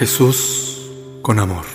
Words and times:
Jesús 0.00 0.80
con 1.20 1.38
amor. 1.38 1.66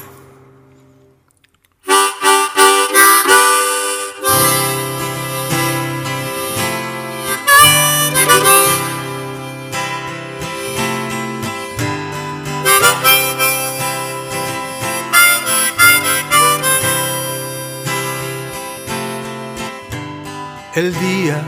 El 20.73 20.99
día 20.99 21.43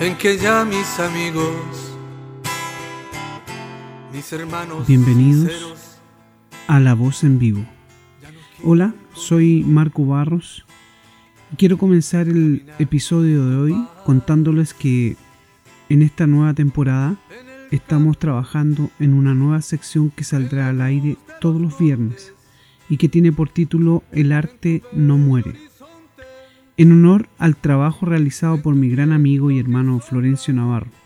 en 0.00 0.16
que 0.16 0.38
ya 0.38 0.64
mis 0.64 0.98
amigos, 1.00 1.83
Bienvenidos 4.86 5.98
a 6.68 6.78
La 6.78 6.94
Voz 6.94 7.24
en 7.24 7.40
Vivo. 7.40 7.64
Hola, 8.62 8.94
soy 9.12 9.64
Marco 9.64 10.06
Barros 10.06 10.64
y 11.52 11.56
quiero 11.56 11.78
comenzar 11.78 12.28
el 12.28 12.64
episodio 12.78 13.44
de 13.44 13.56
hoy 13.56 13.86
contándoles 14.04 14.72
que 14.72 15.16
en 15.88 16.02
esta 16.02 16.28
nueva 16.28 16.54
temporada 16.54 17.16
estamos 17.72 18.16
trabajando 18.16 18.88
en 19.00 19.14
una 19.14 19.34
nueva 19.34 19.60
sección 19.62 20.10
que 20.10 20.22
saldrá 20.22 20.68
al 20.68 20.80
aire 20.80 21.16
todos 21.40 21.60
los 21.60 21.76
viernes 21.76 22.32
y 22.88 22.98
que 22.98 23.08
tiene 23.08 23.32
por 23.32 23.48
título 23.48 24.04
El 24.12 24.30
arte 24.30 24.84
no 24.92 25.18
muere. 25.18 25.56
En 26.76 26.92
honor 26.92 27.28
al 27.38 27.56
trabajo 27.56 28.06
realizado 28.06 28.62
por 28.62 28.76
mi 28.76 28.90
gran 28.90 29.12
amigo 29.12 29.50
y 29.50 29.58
hermano 29.58 29.98
Florencio 29.98 30.54
Navarro. 30.54 31.03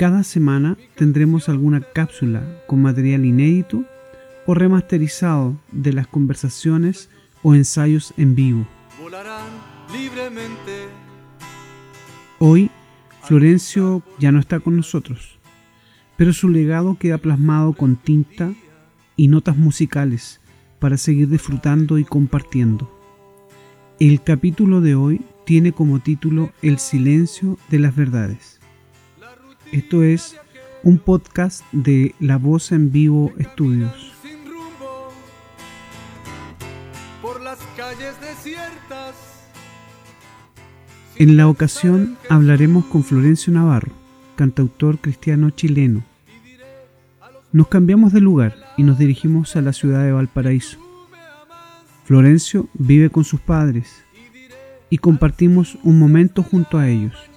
Cada 0.00 0.24
semana 0.24 0.78
tendremos 0.96 1.50
alguna 1.50 1.82
cápsula 1.82 2.42
con 2.66 2.80
material 2.80 3.26
inédito 3.26 3.84
o 4.46 4.54
remasterizado 4.54 5.60
de 5.72 5.92
las 5.92 6.06
conversaciones 6.06 7.10
o 7.42 7.54
ensayos 7.54 8.14
en 8.16 8.34
vivo. 8.34 8.66
Hoy 12.38 12.70
Florencio 13.24 14.02
ya 14.18 14.32
no 14.32 14.40
está 14.40 14.58
con 14.60 14.74
nosotros, 14.74 15.38
pero 16.16 16.32
su 16.32 16.48
legado 16.48 16.96
queda 16.98 17.18
plasmado 17.18 17.74
con 17.74 17.96
tinta 17.96 18.54
y 19.16 19.28
notas 19.28 19.58
musicales 19.58 20.40
para 20.78 20.96
seguir 20.96 21.28
disfrutando 21.28 21.98
y 21.98 22.04
compartiendo. 22.04 22.90
El 23.98 24.22
capítulo 24.22 24.80
de 24.80 24.94
hoy 24.94 25.20
tiene 25.44 25.72
como 25.72 25.98
título 25.98 26.52
El 26.62 26.78
silencio 26.78 27.58
de 27.68 27.80
las 27.80 27.94
verdades. 27.94 28.59
Esto 29.72 30.02
es 30.02 30.36
un 30.82 30.98
podcast 30.98 31.62
de 31.70 32.16
La 32.18 32.38
Voz 32.38 32.72
en 32.72 32.90
Vivo 32.90 33.32
Estudios. 33.38 34.12
por 37.22 37.40
las 37.40 37.58
calles 37.76 38.20
desiertas. 38.20 39.14
En 41.16 41.36
la 41.36 41.46
ocasión 41.46 42.16
hablaremos 42.28 42.84
con 42.86 43.04
Florencio 43.04 43.52
Navarro, 43.52 43.92
cantautor 44.34 44.98
cristiano 44.98 45.50
chileno. 45.50 46.02
Nos 47.52 47.68
cambiamos 47.68 48.12
de 48.12 48.20
lugar 48.20 48.56
y 48.76 48.82
nos 48.82 48.98
dirigimos 48.98 49.54
a 49.54 49.60
la 49.60 49.72
ciudad 49.72 50.02
de 50.02 50.10
Valparaíso. 50.10 50.78
Florencio 52.04 52.68
vive 52.74 53.08
con 53.10 53.22
sus 53.22 53.40
padres 53.40 54.02
y 54.88 54.98
compartimos 54.98 55.78
un 55.84 55.96
momento 55.96 56.42
junto 56.42 56.76
a 56.76 56.88
ellos. 56.88 57.29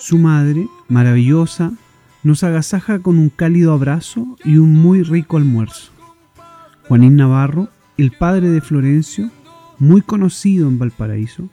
Su 0.00 0.16
madre, 0.16 0.66
maravillosa, 0.88 1.72
nos 2.22 2.42
agasaja 2.42 3.00
con 3.00 3.18
un 3.18 3.28
cálido 3.28 3.74
abrazo 3.74 4.38
y 4.44 4.56
un 4.56 4.72
muy 4.72 5.02
rico 5.02 5.36
almuerzo. 5.36 5.92
Juanín 6.88 7.16
Navarro, 7.16 7.68
el 7.98 8.10
padre 8.10 8.48
de 8.48 8.62
Florencio, 8.62 9.30
muy 9.78 10.00
conocido 10.00 10.68
en 10.68 10.78
Valparaíso, 10.78 11.50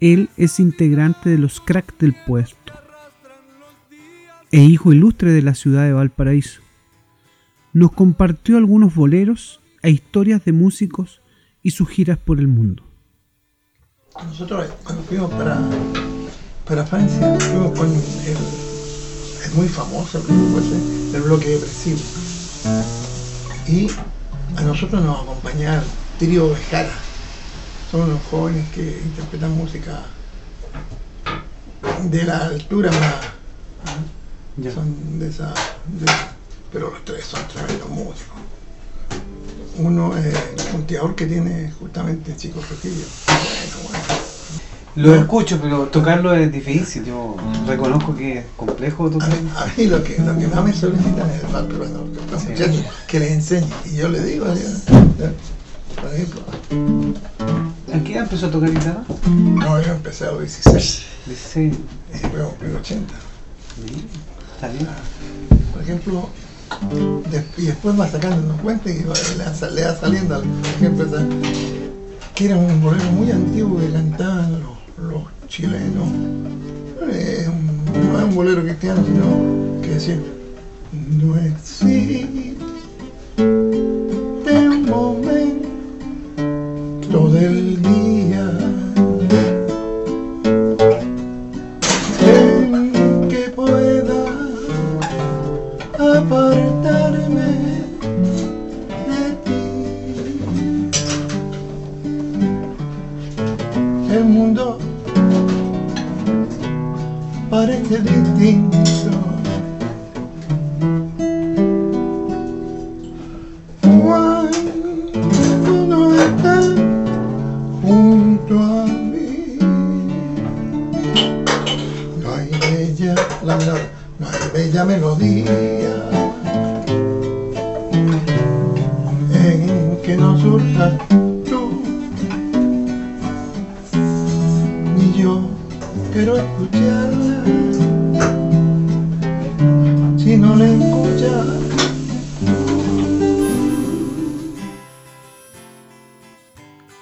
él 0.00 0.30
es 0.36 0.58
integrante 0.58 1.30
de 1.30 1.38
los 1.38 1.60
cracks 1.60 1.96
del 1.98 2.14
puesto 2.26 2.72
e 4.50 4.64
hijo 4.64 4.92
ilustre 4.92 5.30
de 5.32 5.42
la 5.42 5.54
ciudad 5.54 5.84
de 5.84 5.92
Valparaíso. 5.92 6.62
Nos 7.72 7.92
compartió 7.92 8.56
algunos 8.56 8.96
boleros 8.96 9.60
e 9.82 9.90
historias 9.90 10.44
de 10.44 10.52
músicos 10.52 11.22
y 11.62 11.70
sus 11.70 11.88
giras 11.88 12.18
por 12.18 12.40
el 12.40 12.48
mundo. 12.48 12.82
Nosotros 14.24 14.66
cuando 14.82 15.02
fuimos 15.04 15.30
para, 15.30 15.60
para 16.66 16.84
Francia, 16.84 17.38
fuimos 17.38 17.78
con 17.78 17.94
el, 17.94 18.36
es 19.44 19.54
muy 19.54 19.68
famoso 19.68 20.18
el 20.18 21.14
el 21.14 21.22
bloque 21.22 21.48
depresivo. 21.50 22.00
Y 23.66 23.90
a 24.56 24.62
nosotros 24.62 25.02
nos 25.02 25.20
acompañaba 25.22 25.76
el 25.82 25.88
trío 26.18 26.50
Bejara. 26.50 26.98
Son 27.90 28.02
unos 28.02 28.22
jóvenes 28.24 28.68
que 28.72 28.82
interpretan 29.04 29.52
música 29.52 30.02
de 32.10 32.24
la 32.24 32.46
altura 32.46 32.90
más. 32.90 33.20
Son 34.74 35.18
de 35.18 35.28
esa. 35.28 35.54
de- 35.86 36.06
pero 36.72 36.90
los 36.90 37.04
tres 37.04 37.24
son 37.24 37.40
tremendos 37.48 37.88
músicos. 37.88 38.36
Uno 39.78 40.16
es 40.16 40.26
el 40.26 40.64
punteador 40.72 41.14
que 41.14 41.26
tiene 41.26 41.70
justamente 41.78 42.34
Chico 42.36 42.60
Trujillo. 42.60 43.04
Bueno, 43.26 43.88
bueno. 43.88 44.15
Lo 44.96 45.14
escucho, 45.14 45.58
pero 45.60 45.84
tocarlo 45.84 46.34
es 46.34 46.50
difícil. 46.50 47.04
Yo 47.04 47.36
reconozco 47.66 48.14
que 48.16 48.38
es 48.38 48.44
complejo 48.56 49.06
A 49.06 49.10
tocar. 49.10 49.30
a 49.30 49.66
mí 49.76 49.86
lo, 49.86 50.02
que, 50.02 50.18
lo 50.18 50.38
que 50.38 50.48
más 50.48 50.64
me 50.64 50.72
solicitan 50.72 51.30
es 51.30 51.44
el 51.44 51.52
rap 51.52 51.66
peruano, 51.66 52.04
los 52.30 52.40
Sí. 52.42 52.48
muchachos 52.48 52.84
que 53.06 53.20
les 53.20 53.30
enseñe. 53.32 53.68
Y 53.84 53.96
yo 53.96 54.08
le 54.08 54.22
digo, 54.24 54.46
yo, 54.46 56.00
por 56.00 56.12
ejemplo, 56.14 56.40
¿En 57.92 58.04
qué 58.04 58.14
edad 58.14 58.24
empezó 58.24 58.46
a 58.46 58.50
tocar 58.50 58.70
guitarra? 58.70 59.04
no, 59.30 59.80
yo 59.82 59.92
empecé 59.92 60.24
a 60.24 60.30
los 60.32 60.40
16 60.40 61.02
16. 61.26 61.74
y 61.74 62.12
después 62.12 62.42
cumplí 62.44 62.68
los 62.72 62.80
80. 62.80 63.14
Sí, 63.86 64.06
Está 64.54 64.68
bien. 64.68 64.86
Por 65.72 65.82
ejemplo, 65.82 66.28
de- 67.30 67.62
y 67.62 67.66
después 67.66 67.98
va 68.00 68.08
sacando 68.08 68.36
unos 68.42 68.60
cuentos 68.62 68.90
y 68.92 68.98
le, 69.00 69.04
va, 69.04 69.14
le 69.70 69.84
va 69.84 69.94
saliendo, 69.94 70.34
al- 70.36 70.42
por 70.42 70.70
ejemplo, 70.70 71.04
esa- 71.06 71.26
que 72.34 72.44
era 72.46 72.56
un 72.56 72.82
bolero 72.82 73.04
muy 73.12 73.30
antiguo 73.30 73.78
que 73.80 73.90
cantaban 73.90 74.52
los, 74.60 74.65
los 75.56 75.70
chilenos. 75.70 76.08
No 77.00 77.08
es, 77.10 77.48
un, 77.48 77.84
no 78.12 78.18
es 78.18 78.24
un 78.24 78.34
bolero 78.34 78.62
cristiano, 78.62 79.02
sino 79.04 79.80
que 79.82 79.90
decía, 79.90 80.18
no 80.92 81.36
existe 81.38 82.56
un 83.38 83.65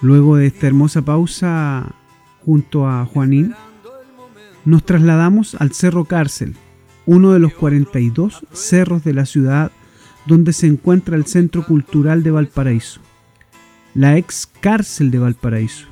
Luego 0.01 0.37
de 0.37 0.47
esta 0.47 0.67
hermosa 0.67 1.01
pausa 1.01 1.95
junto 2.45 2.87
a 2.87 3.05
Juanín, 3.05 3.55
nos 4.65 4.83
trasladamos 4.83 5.55
al 5.55 5.71
Cerro 5.73 6.05
Cárcel, 6.05 6.55
uno 7.05 7.31
de 7.31 7.39
los 7.39 7.53
42 7.53 8.45
cerros 8.51 9.03
de 9.03 9.13
la 9.13 9.25
ciudad 9.25 9.71
donde 10.25 10.53
se 10.53 10.67
encuentra 10.67 11.15
el 11.15 11.25
Centro 11.25 11.65
Cultural 11.65 12.23
de 12.23 12.31
Valparaíso, 12.31 12.99
la 13.93 14.17
ex 14.17 14.47
cárcel 14.59 15.11
de 15.11 15.19
Valparaíso. 15.19 15.87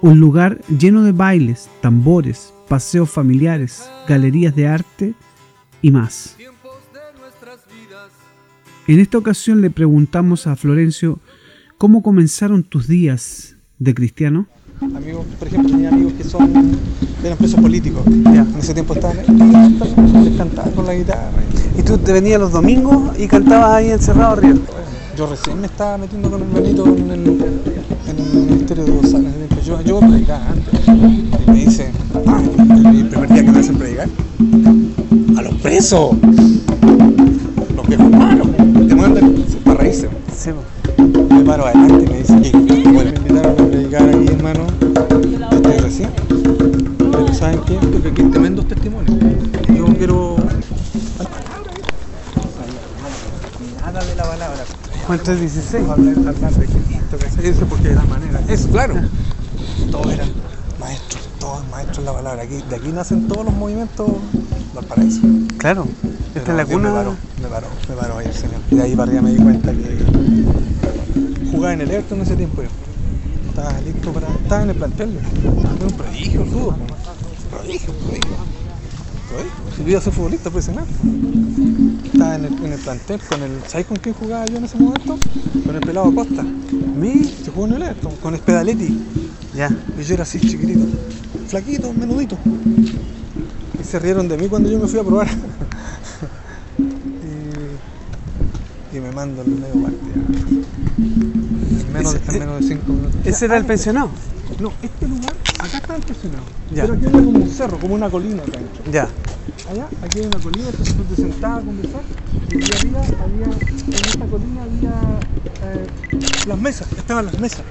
Un 0.00 0.20
lugar 0.20 0.60
lleno 0.66 1.02
de 1.02 1.12
bailes, 1.12 1.68
tambores, 1.80 2.52
paseos 2.68 3.10
familiares, 3.10 3.88
galerías 4.06 4.54
de 4.54 4.68
arte 4.68 5.14
y 5.82 5.90
más. 5.90 6.36
En 8.86 9.00
esta 9.00 9.18
ocasión 9.18 9.62
le 9.62 9.70
preguntamos 9.70 10.46
a 10.46 10.56
Florencio 10.56 11.18
cómo 11.78 12.02
comenzaron 12.02 12.62
tus 12.62 12.88
días 12.88 13.56
de 13.78 13.94
cristiano. 13.94 14.46
Amigos, 14.80 15.24
por 15.38 15.48
ejemplo, 15.48 15.70
tenía 15.70 15.88
amigos 15.88 16.12
que 16.14 16.24
son 16.24 16.78
eran 17.24 17.38
presos 17.38 17.60
políticos. 17.60 18.02
En 18.06 18.54
ese 18.58 18.74
tiempo 18.74 18.94
estaban 18.94 19.16
les 19.16 20.36
cantaba 20.36 20.70
con 20.70 20.86
la 20.86 20.94
guitarra. 20.94 21.30
¿Y 21.78 21.82
tú 21.82 21.96
te 21.98 22.12
venías 22.12 22.38
los 22.38 22.52
domingos 22.52 23.18
y 23.18 23.26
cantabas 23.26 23.76
ahí 23.76 23.90
encerrado 23.90 24.32
arriba? 24.32 24.58
Yo 25.16 25.26
recién 25.26 25.60
me 25.60 25.66
estaba 25.66 25.96
metiendo 25.96 26.30
con 26.30 26.42
el 26.42 26.48
Benito 26.48 26.84
en 26.84 27.10
el, 27.10 27.26
en 27.28 28.18
el 28.18 28.50
ministerio 28.50 28.84
de 28.84 28.90
González. 28.90 29.32
Yo, 29.64 29.80
yo 29.80 30.00
predicaba 30.00 30.46
antes. 30.50 30.80
Y 30.86 31.50
me 31.50 31.64
dice, 31.64 31.90
ah, 32.26 32.42
el, 32.42 33.08
primer 33.08 33.32
día 33.32 33.44
que 33.44 33.50
me 33.52 33.58
hacen 33.58 33.78
predicar, 33.78 34.08
a 35.38 35.42
los 35.42 35.54
presos, 35.62 36.14
los 37.74 37.88
viejos 37.88 38.10
malos, 38.10 38.48
te 38.56 38.94
mandan 38.94 39.34
para 39.64 39.80
reírse. 39.80 40.08
Sí, 40.36 40.50
paro 41.44 41.66
adelante 41.66 42.04
y 42.04 42.08
me 42.08 42.18
dice, 42.18 42.40
¿qué? 42.40 42.82
Bueno, 42.90 43.10
me 43.12 43.16
invitaron 43.18 43.52
a 43.52 43.66
predicar 43.68 44.08
aquí, 44.08 44.26
hermano, 44.28 44.66
desde 45.50 45.78
recién. 45.80 46.10
Pero 46.98 47.34
¿saben 47.34 47.60
qué? 47.66 47.74
Porque 47.74 48.08
aquí 48.08 48.22
hay 48.22 48.30
tremendos 48.30 48.68
testimonios. 48.68 49.18
Yo 49.76 49.86
quiero... 49.96 50.36
Nada 53.80 54.04
de 54.04 54.14
la 54.16 54.24
palabra. 54.24 54.64
¿Cuánto 55.06 55.32
es 55.32 55.40
16? 55.40 55.88
Hablar, 55.88 56.14
hablar 56.16 56.52
de 56.52 56.66
Cristo. 56.66 57.16
Eso 57.42 57.66
porque 57.66 57.88
de 57.88 57.94
la 57.94 58.04
manera. 58.04 58.40
Eso, 58.48 58.68
claro. 58.70 58.94
Todos 59.90 60.12
eran 60.12 60.28
maestros, 60.80 61.22
todos 61.38 61.62
maestros 61.70 61.98
en 61.98 62.04
la 62.06 62.12
palabra. 62.14 62.42
Aquí, 62.42 62.62
de 62.68 62.76
aquí 62.76 62.88
nacen 62.88 63.28
todos 63.28 63.44
los 63.44 63.54
movimientos 63.54 64.08
del 64.74 64.84
paraíso. 64.86 65.20
Claro. 65.58 65.86
Esta 66.34 66.50
es 66.52 66.56
la 66.56 66.64
Dios 66.64 66.80
Me 66.80 66.88
cuna. 66.88 66.94
paró, 66.94 67.14
me 67.42 67.48
paró, 67.48 67.66
me 67.88 67.94
paró 67.94 68.18
ahí 68.18 68.26
el 68.26 68.34
Señor. 68.34 68.60
Y 68.70 68.76
de 68.76 68.82
ahí 68.82 68.96
para 68.96 69.10
arriba 69.10 69.22
me 69.22 69.30
di 69.32 69.36
cuenta 69.36 69.70
que 69.72 70.04
jugaba 71.64 71.82
en 71.82 71.88
el 71.88 71.90
Everton 71.90 72.18
en 72.18 72.24
ese 72.24 72.36
tiempo. 72.36 72.62
yo. 72.62 72.68
Estaba 73.48 73.80
listo 73.80 74.12
para. 74.12 74.28
Estaba 74.28 74.62
en 74.64 74.70
el 74.70 74.76
plantel. 74.76 75.18
Era 75.42 75.86
un 75.86 75.92
prodigio 75.92 76.42
el 76.42 76.48
fútbol. 76.48 76.74
Prodigio, 77.50 77.94
prodigio. 77.94 78.36
Prodigio. 79.30 79.52
Si 79.74 79.82
yo 79.82 79.88
iba 79.88 79.98
a 79.98 80.02
ser 80.02 80.12
futbolista 80.12 80.50
profesional. 80.50 80.86
Estaba 82.04 82.34
en 82.34 82.44
el, 82.44 82.52
en 82.64 82.72
el 82.72 82.78
plantel 82.80 83.20
con 83.26 83.42
el. 83.42 83.62
¿Sabes 83.66 83.86
con 83.86 83.96
quién 83.96 84.14
jugaba 84.14 84.44
yo 84.44 84.58
en 84.58 84.64
ese 84.64 84.76
momento? 84.76 85.18
Con 85.64 85.74
el 85.74 85.80
pelado 85.80 86.14
Costa. 86.14 86.42
Mi. 86.42 87.24
Se 87.24 87.50
jugó 87.50 87.66
en 87.66 87.72
el 87.74 87.82
Everton, 87.82 88.16
con 88.16 88.36
Spedaletti. 88.36 88.98
Ya. 89.54 89.70
Y 89.98 90.02
yo 90.02 90.14
era 90.14 90.24
así 90.24 90.38
chiquitito, 90.40 90.84
flaquito, 91.48 91.94
menudito. 91.94 92.36
Y 93.80 93.84
se 93.84 93.98
rieron 93.98 94.28
de 94.28 94.36
mí 94.36 94.48
cuando 94.48 94.68
yo 94.68 94.78
me 94.78 94.86
fui 94.86 94.98
a 94.98 95.02
probar. 95.02 95.28
y, 98.92 98.96
y 98.96 99.00
me 99.00 99.12
mandan 99.12 99.46
el 99.46 99.60
medio 99.60 99.83
cinco 102.62 102.92
minutos. 102.92 103.14
Ese 103.24 103.44
era 103.46 103.56
el 103.56 103.64
pensionado. 103.64 104.10
No, 104.60 104.72
este 104.82 105.08
lugar, 105.08 105.32
acá 105.58 105.78
está 105.78 105.96
impresionado. 105.96 106.44
Ya. 106.74 106.82
Pero 106.82 106.94
aquí 106.94 107.06
había 107.06 107.24
como 107.24 107.38
un 107.38 107.50
cerro, 107.50 107.78
como 107.78 107.94
una 107.94 108.10
colina 108.10 108.42
acá. 108.42 108.58
Ya. 108.92 109.08
Allá, 109.70 109.88
aquí 110.02 110.18
hay 110.20 110.26
una 110.26 110.38
colina, 110.38 110.68
entonces 110.68 110.94
te 111.08 111.16
sentabas 111.16 111.62
a 111.62 111.66
conversar 111.66 112.00
y 112.50 112.56
aquí 112.56 112.70
arriba 112.76 113.00
había, 113.24 113.46
en 113.46 113.94
esta 113.94 114.26
colina 114.26 114.62
había 114.62 114.90
eh, 115.72 115.86
las 116.46 116.58
mesas, 116.58 116.86
estaban 116.96 117.26
las 117.26 117.38
mesas. 117.40 117.62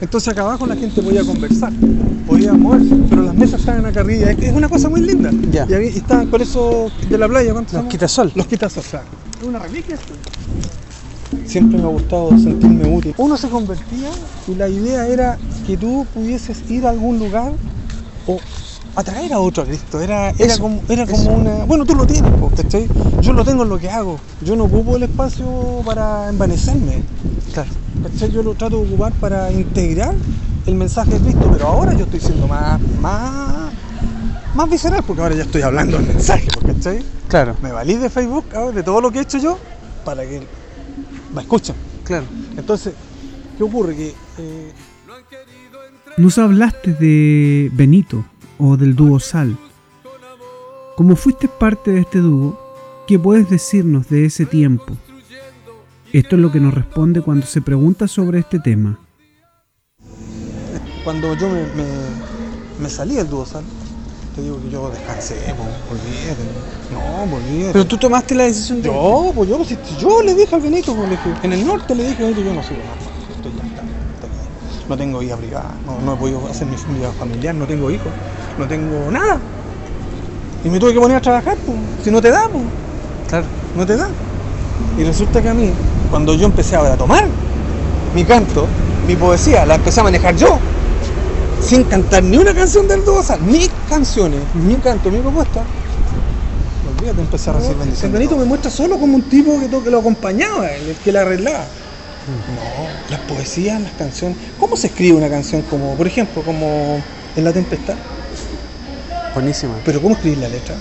Entonces 0.00 0.28
acá 0.32 0.42
abajo 0.42 0.66
la 0.66 0.76
gente 0.76 1.02
podía 1.02 1.24
conversar, 1.24 1.72
podía 2.26 2.52
moverse, 2.52 2.94
pero 3.08 3.22
las 3.22 3.34
mesas 3.34 3.60
estaban 3.60 3.84
acá 3.86 4.00
arriba. 4.00 4.30
Es 4.30 4.52
una 4.52 4.68
cosa 4.68 4.88
muy 4.88 5.00
linda. 5.00 5.30
Ya. 5.50 5.66
Y, 5.68 5.74
había- 5.74 5.90
y 5.90 5.96
estaban 5.98 6.26
con 6.28 6.40
eso 6.42 6.90
de 7.08 7.18
la 7.18 7.28
playa, 7.28 7.52
¿cuántos 7.52 7.74
Los 7.74 7.84
quitasol. 7.86 8.32
Los 8.34 8.46
quitasol, 8.46 8.82
claro. 8.84 9.06
Es 9.40 9.46
una 9.46 9.58
reliquia 9.58 9.94
esto. 9.94 10.12
Siempre 11.50 11.78
me 11.78 11.84
ha 11.84 11.88
gustado 11.88 12.30
sentirme 12.38 12.96
útil. 12.96 13.12
Uno 13.18 13.36
se 13.36 13.48
convertía 13.48 14.08
y 14.46 14.54
la 14.54 14.68
idea 14.68 15.08
era 15.08 15.36
que 15.66 15.76
tú 15.76 16.06
pudieses 16.14 16.70
ir 16.70 16.86
a 16.86 16.90
algún 16.90 17.18
lugar 17.18 17.50
o 18.28 18.38
atraer 18.94 19.32
a 19.32 19.40
otro 19.40 19.64
a 19.64 19.66
Cristo. 19.66 20.00
Era, 20.00 20.30
era, 20.30 20.44
Eso, 20.54 20.62
como, 20.62 20.80
era 20.88 21.02
eso. 21.02 21.12
como 21.12 21.38
una. 21.38 21.64
Bueno, 21.64 21.84
tú 21.84 21.96
lo 21.96 22.06
tienes, 22.06 22.30
¿cachai? 22.56 22.86
Yo 23.20 23.32
lo 23.32 23.44
tengo 23.44 23.64
en 23.64 23.68
lo 23.68 23.78
que 23.80 23.90
hago. 23.90 24.20
Yo 24.42 24.54
no 24.54 24.64
ocupo 24.64 24.94
el 24.94 25.02
espacio 25.02 25.82
para 25.84 26.28
envanecerme. 26.28 27.02
Claro. 27.52 27.70
¿cachai? 28.04 28.30
Yo 28.30 28.44
lo 28.44 28.54
trato 28.54 28.76
de 28.76 28.86
ocupar 28.86 29.12
para 29.14 29.50
integrar 29.50 30.14
el 30.66 30.74
mensaje 30.76 31.14
de 31.14 31.18
Cristo, 31.18 31.50
pero 31.52 31.66
ahora 31.66 31.94
yo 31.94 32.04
estoy 32.04 32.20
siendo 32.20 32.46
más, 32.46 32.80
más, 33.00 33.72
más 34.54 34.70
visceral 34.70 35.02
porque 35.04 35.20
ahora 35.20 35.34
ya 35.34 35.42
estoy 35.42 35.62
hablando 35.62 35.96
el 35.96 36.06
mensaje, 36.06 36.46
¿cachai? 36.64 37.00
Claro. 37.26 37.56
Me 37.60 37.72
valí 37.72 37.94
de 37.94 38.08
Facebook, 38.08 38.44
de 38.72 38.84
todo 38.84 39.00
lo 39.00 39.10
que 39.10 39.18
he 39.18 39.22
hecho 39.22 39.38
yo, 39.38 39.58
para 40.04 40.22
que 40.22 40.59
me 41.34 41.42
escuchen. 41.42 41.74
Claro. 42.04 42.26
Entonces, 42.56 42.94
¿qué 43.56 43.62
ocurre? 43.64 43.96
Que 43.96 44.14
eh, 44.38 44.72
Nos 46.16 46.38
hablaste 46.38 46.92
de 46.94 47.70
Benito 47.72 48.24
o 48.58 48.76
del 48.76 48.94
dúo 48.96 49.20
Sal. 49.20 49.56
Como 50.96 51.16
fuiste 51.16 51.48
parte 51.48 51.92
de 51.92 52.00
este 52.00 52.18
dúo, 52.18 52.58
¿qué 53.06 53.18
puedes 53.18 53.48
decirnos 53.48 54.08
de 54.08 54.26
ese 54.26 54.44
tiempo? 54.44 54.96
Esto 56.12 56.36
es 56.36 56.42
lo 56.42 56.50
que 56.50 56.60
nos 56.60 56.74
responde 56.74 57.22
cuando 57.22 57.46
se 57.46 57.62
pregunta 57.62 58.08
sobre 58.08 58.40
este 58.40 58.58
tema. 58.58 58.98
cuando 61.04 61.34
yo 61.34 61.48
me, 61.48 61.62
me, 61.74 61.86
me 62.82 62.90
salí 62.90 63.14
del 63.14 63.28
dúo 63.28 63.46
sal, 63.46 63.64
te 64.40 64.44
digo 64.44 64.58
que 64.62 64.70
yo 64.70 64.90
descansé, 64.90 65.54
po, 65.54 65.64
olvídate. 65.92 66.44
No, 66.90 67.26
pues 67.30 67.44
olvídate. 67.44 67.72
Pero 67.74 67.86
tú 67.86 67.98
tomaste 67.98 68.34
la 68.34 68.44
decisión 68.44 68.80
de. 68.80 68.88
Yo, 68.88 69.32
pues 69.34 69.48
yo, 69.50 69.62
si- 69.64 69.78
yo 69.98 70.22
le 70.22 70.34
dije 70.34 70.54
al 70.54 70.62
Benito, 70.62 70.94
pues, 70.96 71.10
le 71.10 71.16
dije, 71.16 71.34
en 71.42 71.52
el 71.52 71.66
norte 71.66 71.94
le 71.94 72.04
dije, 72.04 72.22
Benito, 72.22 72.40
yo 72.40 72.54
no 72.54 72.62
sirvo 72.62 72.82
más, 72.84 72.96
estoy 73.36 73.52
ya 73.54 73.62
está. 73.64 73.82
No 74.88 74.96
tengo 74.96 75.18
vida 75.20 75.36
privada, 75.36 75.70
no, 75.86 76.00
no 76.00 76.14
he 76.14 76.16
podido 76.16 76.46
hacer 76.48 76.66
mi 76.66 76.74
vida 76.98 77.12
familiar, 77.12 77.54
no 77.54 77.64
tengo 77.66 77.90
hijos, 77.90 78.10
no 78.58 78.66
tengo 78.66 79.10
nada. 79.10 79.38
Y 80.64 80.68
me 80.68 80.80
tuve 80.80 80.94
que 80.94 81.00
poner 81.00 81.18
a 81.18 81.20
trabajar, 81.20 81.56
pues, 81.64 81.78
si 82.02 82.10
no 82.10 82.20
te 82.20 82.30
da, 82.30 82.40
pues, 82.50 82.64
Claro. 83.28 83.44
no 83.76 83.86
te 83.86 83.96
da. 83.96 84.08
Y 84.98 85.04
resulta 85.04 85.40
que 85.42 85.48
a 85.50 85.54
mí, 85.54 85.70
cuando 86.10 86.34
yo 86.34 86.46
empecé 86.46 86.74
a 86.76 86.96
tomar 86.96 87.24
mi 88.14 88.24
canto, 88.24 88.66
mi 89.06 89.14
poesía, 89.16 89.64
la 89.66 89.76
empecé 89.76 90.00
a 90.00 90.04
manejar 90.04 90.34
yo, 90.34 90.58
sin 91.62 91.84
cantar 91.84 92.22
ni 92.22 92.36
una 92.36 92.54
canción 92.54 92.88
del 92.88 93.04
dúo, 93.04 93.22
Sal, 93.22 93.40
ni 93.46 93.68
canciones, 93.88 94.40
ni 94.54 94.74
canto, 94.76 95.10
mi 95.10 95.18
propuesta. 95.18 95.62
Olvídate, 96.96 97.20
empecé 97.20 97.50
a 97.50 97.52
recibir 97.54 97.76
bendiciones. 97.76 98.12
Benito 98.12 98.36
me 98.36 98.44
muestra 98.44 98.70
solo 98.70 98.98
como 98.98 99.16
un 99.16 99.22
tipo 99.22 99.58
que, 99.60 99.68
que 99.68 99.90
lo 99.90 99.98
acompañaba, 99.98 100.70
el 100.70 100.96
que 100.96 101.12
le 101.12 101.18
arreglaba. 101.18 101.64
No, 102.54 103.10
las 103.10 103.20
poesías, 103.20 103.80
las 103.80 103.92
canciones. 103.92 104.36
¿Cómo 104.58 104.76
se 104.76 104.88
escribe 104.88 105.16
una 105.16 105.28
canción 105.28 105.62
como, 105.62 105.94
por 105.96 106.06
ejemplo, 106.06 106.42
como 106.42 107.00
En 107.36 107.44
la 107.44 107.52
tempestad? 107.52 107.94
Buenísima. 109.34 109.74
Pero 109.84 110.02
¿cómo 110.02 110.14
escribir 110.14 110.38
la 110.38 110.48
letra? 110.48 110.74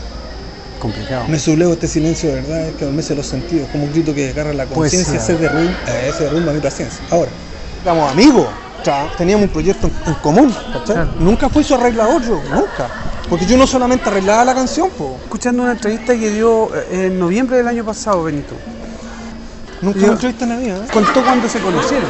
Complicado. 0.79 1.27
Me 1.27 1.37
sublevo 1.39 1.73
este 1.73 1.87
silencio 1.87 2.29
de 2.29 2.41
verdad 2.41 2.71
que 2.77 2.83
adormece 2.83 3.13
los 3.15 3.25
sentidos, 3.25 3.69
como 3.71 3.85
un 3.85 3.91
grito 3.91 4.13
que 4.13 4.25
desgarra 4.27 4.53
la 4.53 4.65
conciencia, 4.65 5.15
ese 5.15 5.37
derrumba, 5.37 5.71
eh, 5.87 6.09
ese 6.09 6.23
derrumba 6.23 6.53
mi 6.53 6.59
paciencia. 6.59 6.99
Ahora, 7.09 7.29
éramos 7.83 8.11
amigos, 8.11 8.47
teníamos 9.17 9.47
un 9.47 9.53
proyecto 9.53 9.87
en, 9.87 9.93
en 10.07 10.13
común. 10.15 10.55
Nunca 11.19 11.49
fui 11.49 11.63
su 11.63 11.75
arreglador 11.75 12.21
yo, 12.21 12.41
nunca. 12.49 12.89
Porque 13.29 13.45
yo 13.45 13.57
no 13.57 13.67
solamente 13.67 14.09
arreglaba 14.09 14.43
la 14.43 14.55
canción, 14.55 14.89
po. 14.89 15.17
Escuchando 15.23 15.61
una 15.61 15.73
entrevista 15.73 16.17
que 16.17 16.29
dio 16.31 16.73
eh, 16.75 17.05
en 17.05 17.19
noviembre 17.19 17.57
del 17.57 17.67
año 17.67 17.85
pasado, 17.85 18.23
Benito. 18.23 18.55
Nunca 19.81 19.99
me 19.99 20.07
entrevista 20.07 20.43
en 20.43 20.49
la 20.49 20.57
vida, 20.57 20.77
¿eh? 20.77 20.87
Contó 20.91 21.23
cuando 21.23 21.47
se 21.47 21.59
conocieron. 21.59 22.09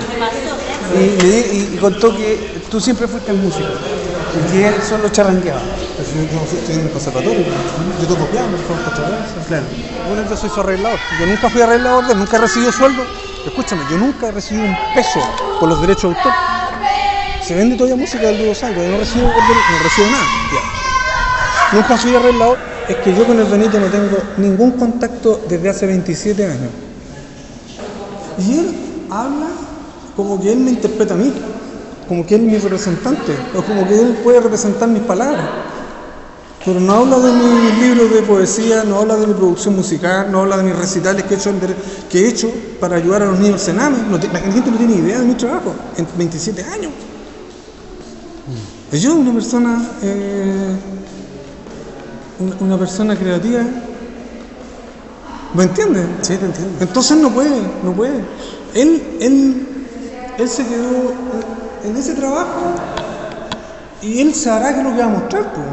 Y, 0.96 1.78
contó 1.78 2.16
que 2.16 2.64
tú 2.72 2.80
siempre 2.80 3.08
fuiste 3.08 3.34
músico. 3.34 3.68
Y 4.34 4.52
que 4.52 4.68
él 4.68 4.76
solo 4.82 5.10
charranqueaba. 5.10 5.62
Yo, 5.62 6.58
estoy 6.58 6.76
en 6.76 6.82
el 6.82 6.92
conservatorio, 6.92 7.46
yo 8.02 8.08
toco 8.08 8.26
piano, 8.28 8.58
toco 8.68 8.84
contrabajo. 8.86 9.24
Claro. 9.48 9.66
Bueno, 10.08 10.30
yo 10.30 10.38
soy 10.38 10.50
su 10.50 10.60
arreglador. 10.62 11.00
Yo 11.20 11.26
nunca 11.28 11.50
fui 11.50 11.62
arreglador 11.62 12.16
nunca 12.16 12.38
he 12.38 12.40
recibido 12.40 12.72
sueldo. 12.72 13.04
Escúchame, 13.46 13.84
yo 13.92 13.98
nunca 13.98 14.28
he 14.28 14.32
recibido 14.32 14.66
un 14.66 14.76
peso 14.96 15.20
por 15.60 15.70
los 15.70 15.80
derechos 15.82 16.12
de 16.12 16.18
autor. 16.18 16.34
Se 17.50 17.56
vende 17.56 17.76
todavía 17.76 17.96
música 17.96 18.28
del 18.28 18.38
dúo 18.38 18.54
Salvo, 18.54 18.84
yo 18.84 18.92
no 18.92 19.00
recibo, 19.00 19.26
no 19.26 19.80
recibo 19.84 20.08
nada. 20.12 20.28
ya. 20.54 21.76
Nunca 21.76 21.98
fui 21.98 22.16
arreglador. 22.16 22.60
Es 22.88 22.98
que 22.98 23.16
yo 23.16 23.26
con 23.26 23.40
el 23.40 23.46
Benito 23.48 23.80
no 23.80 23.88
tengo 23.88 24.20
ningún 24.38 24.74
contacto 24.74 25.42
desde 25.50 25.68
hace 25.68 25.88
27 25.88 26.46
años. 26.46 26.70
Y 28.38 28.54
él 28.54 28.76
habla 29.10 29.48
como 30.16 30.40
que 30.40 30.54
él 30.54 30.60
me 30.60 30.70
interpreta 30.70 31.16
a 31.16 31.18
mí, 31.18 31.34
como 32.08 32.24
que 32.24 32.36
él 32.36 32.42
es 32.42 32.52
mi 32.52 32.58
representante, 32.60 33.36
o 33.56 33.64
como 33.64 33.88
que 33.88 34.00
él 34.00 34.20
puede 34.24 34.42
representar 34.42 34.88
mis 34.88 35.02
palabras. 35.02 35.48
Pero 36.64 36.80
no 36.80 36.94
habla 36.94 37.18
de 37.18 37.32
mis 37.32 37.80
libros 37.80 38.14
de 38.14 38.22
poesía, 38.22 38.84
no 38.84 39.00
habla 39.00 39.16
de 39.16 39.26
mi 39.26 39.34
producción 39.34 39.76
musical, 39.76 40.32
no 40.32 40.42
habla 40.42 40.58
de 40.58 40.66
mis 40.66 40.76
recitales 40.76 41.24
que 41.24 42.20
he 42.20 42.28
hecho, 42.28 42.52
para 42.80 42.98
ayudar 42.98 43.24
a 43.24 43.26
los 43.26 43.40
niños 43.40 43.66
del 43.66 43.76
Sename. 43.76 43.98
La 44.32 44.40
gente 44.40 44.70
no 44.70 44.78
tiene 44.78 44.98
idea 44.98 45.18
de 45.18 45.26
mi 45.26 45.34
trabajo 45.34 45.74
en 45.98 46.08
27 46.16 46.64
años. 46.64 46.92
Yo, 48.92 49.16
una 49.16 49.32
persona, 49.32 49.88
eh, 50.02 50.76
una, 52.60 52.78
persona 52.78 53.16
creativa, 53.16 53.62
¿Me 55.54 55.64
entiendes? 55.64 56.06
Sí, 56.22 56.38
te 56.38 56.46
entiendo. 56.46 56.78
Entonces 56.80 57.18
no 57.18 57.32
puede, 57.32 57.62
no 57.84 57.92
puede. 57.94 58.24
Él, 58.76 59.18
él, 59.20 59.68
él 60.38 60.50
se 60.50 60.66
quedó 60.66 61.14
en 61.84 61.98
ese 61.98 62.14
trabajo 62.14 62.76
y 64.02 64.22
él 64.22 64.34
sabrá 64.34 64.74
que 64.74 64.80
es 64.80 64.86
lo 64.86 64.92
que 64.92 65.00
va 65.00 65.06
a 65.06 65.10
mostrar, 65.10 65.54
pues, 65.54 65.66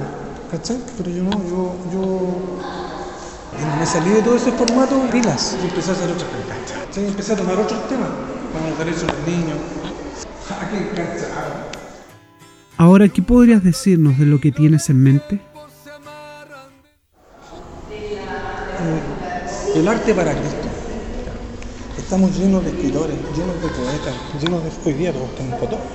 ¿cachai? 0.51 0.79
Pero 0.97 1.11
yo 1.11 1.23
no, 1.25 1.31
yo, 1.31 1.75
yo 1.93 3.77
me 3.79 3.87
salí 3.87 4.11
de 4.11 4.23
todo 4.23 4.37
ese 4.37 4.53
formato, 4.53 5.01
pilas, 5.11 5.57
y 5.63 5.67
empecé 5.67 5.91
a 5.91 5.95
hacer 5.95 6.11
otras. 6.11 6.29
¿cachai? 6.87 7.07
Empecé 7.07 7.33
a 7.35 7.37
tomar 7.37 7.59
otros 7.59 7.89
temas, 7.89 8.09
como 8.53 8.69
los 8.71 8.79
derechos 8.79 9.03
de 9.03 9.09
los 9.09 9.27
niños. 9.27 9.59
¡Ah, 10.51 10.69
qué 10.71 10.77
encantado! 10.79 11.86
Ahora, 12.79 13.09
¿qué 13.09 13.23
podrías 13.23 13.63
decirnos 13.65 14.19
de 14.19 14.27
lo 14.27 14.41
que 14.41 14.53
tienes 14.53 14.91
en 14.91 15.03
mente? 15.03 15.41
El 19.75 19.89
arte 19.89 20.15
para 20.15 20.33
Cristo. 20.33 20.57
Estamos 21.99 22.37
llenos 22.39 22.63
de 22.65 22.71
escritores, 22.71 23.17
llenos 23.37 23.55
de 23.63 23.69
poetas, 23.69 24.15
llenos 24.41 24.63
de 24.63 24.71
hoy 24.91 24.93
día 24.99 25.13
todos 25.13 25.35
tengo 25.37 25.57
fotógrafos. 25.57 25.91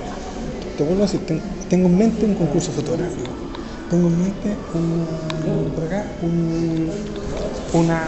Te 0.78 0.84
vuelvo 0.84 1.04
a 1.04 1.06
decir, 1.06 1.20
ten- 1.26 1.42
tengo 1.70 1.88
en 1.88 1.98
mente 1.98 2.26
un 2.26 2.36
concurso 2.36 2.72
fotográfico. 2.72 3.30
Tengo 3.90 4.08
en 4.08 4.20
mente 4.20 4.56
un, 4.74 5.72
por 5.76 5.84
acá, 5.86 6.06
un, 6.22 6.90
una, 7.74 8.08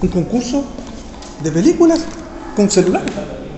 un 0.00 0.08
concurso 0.08 0.64
de 1.42 1.50
películas 1.50 2.04
con 2.54 2.70
celular. 2.70 3.02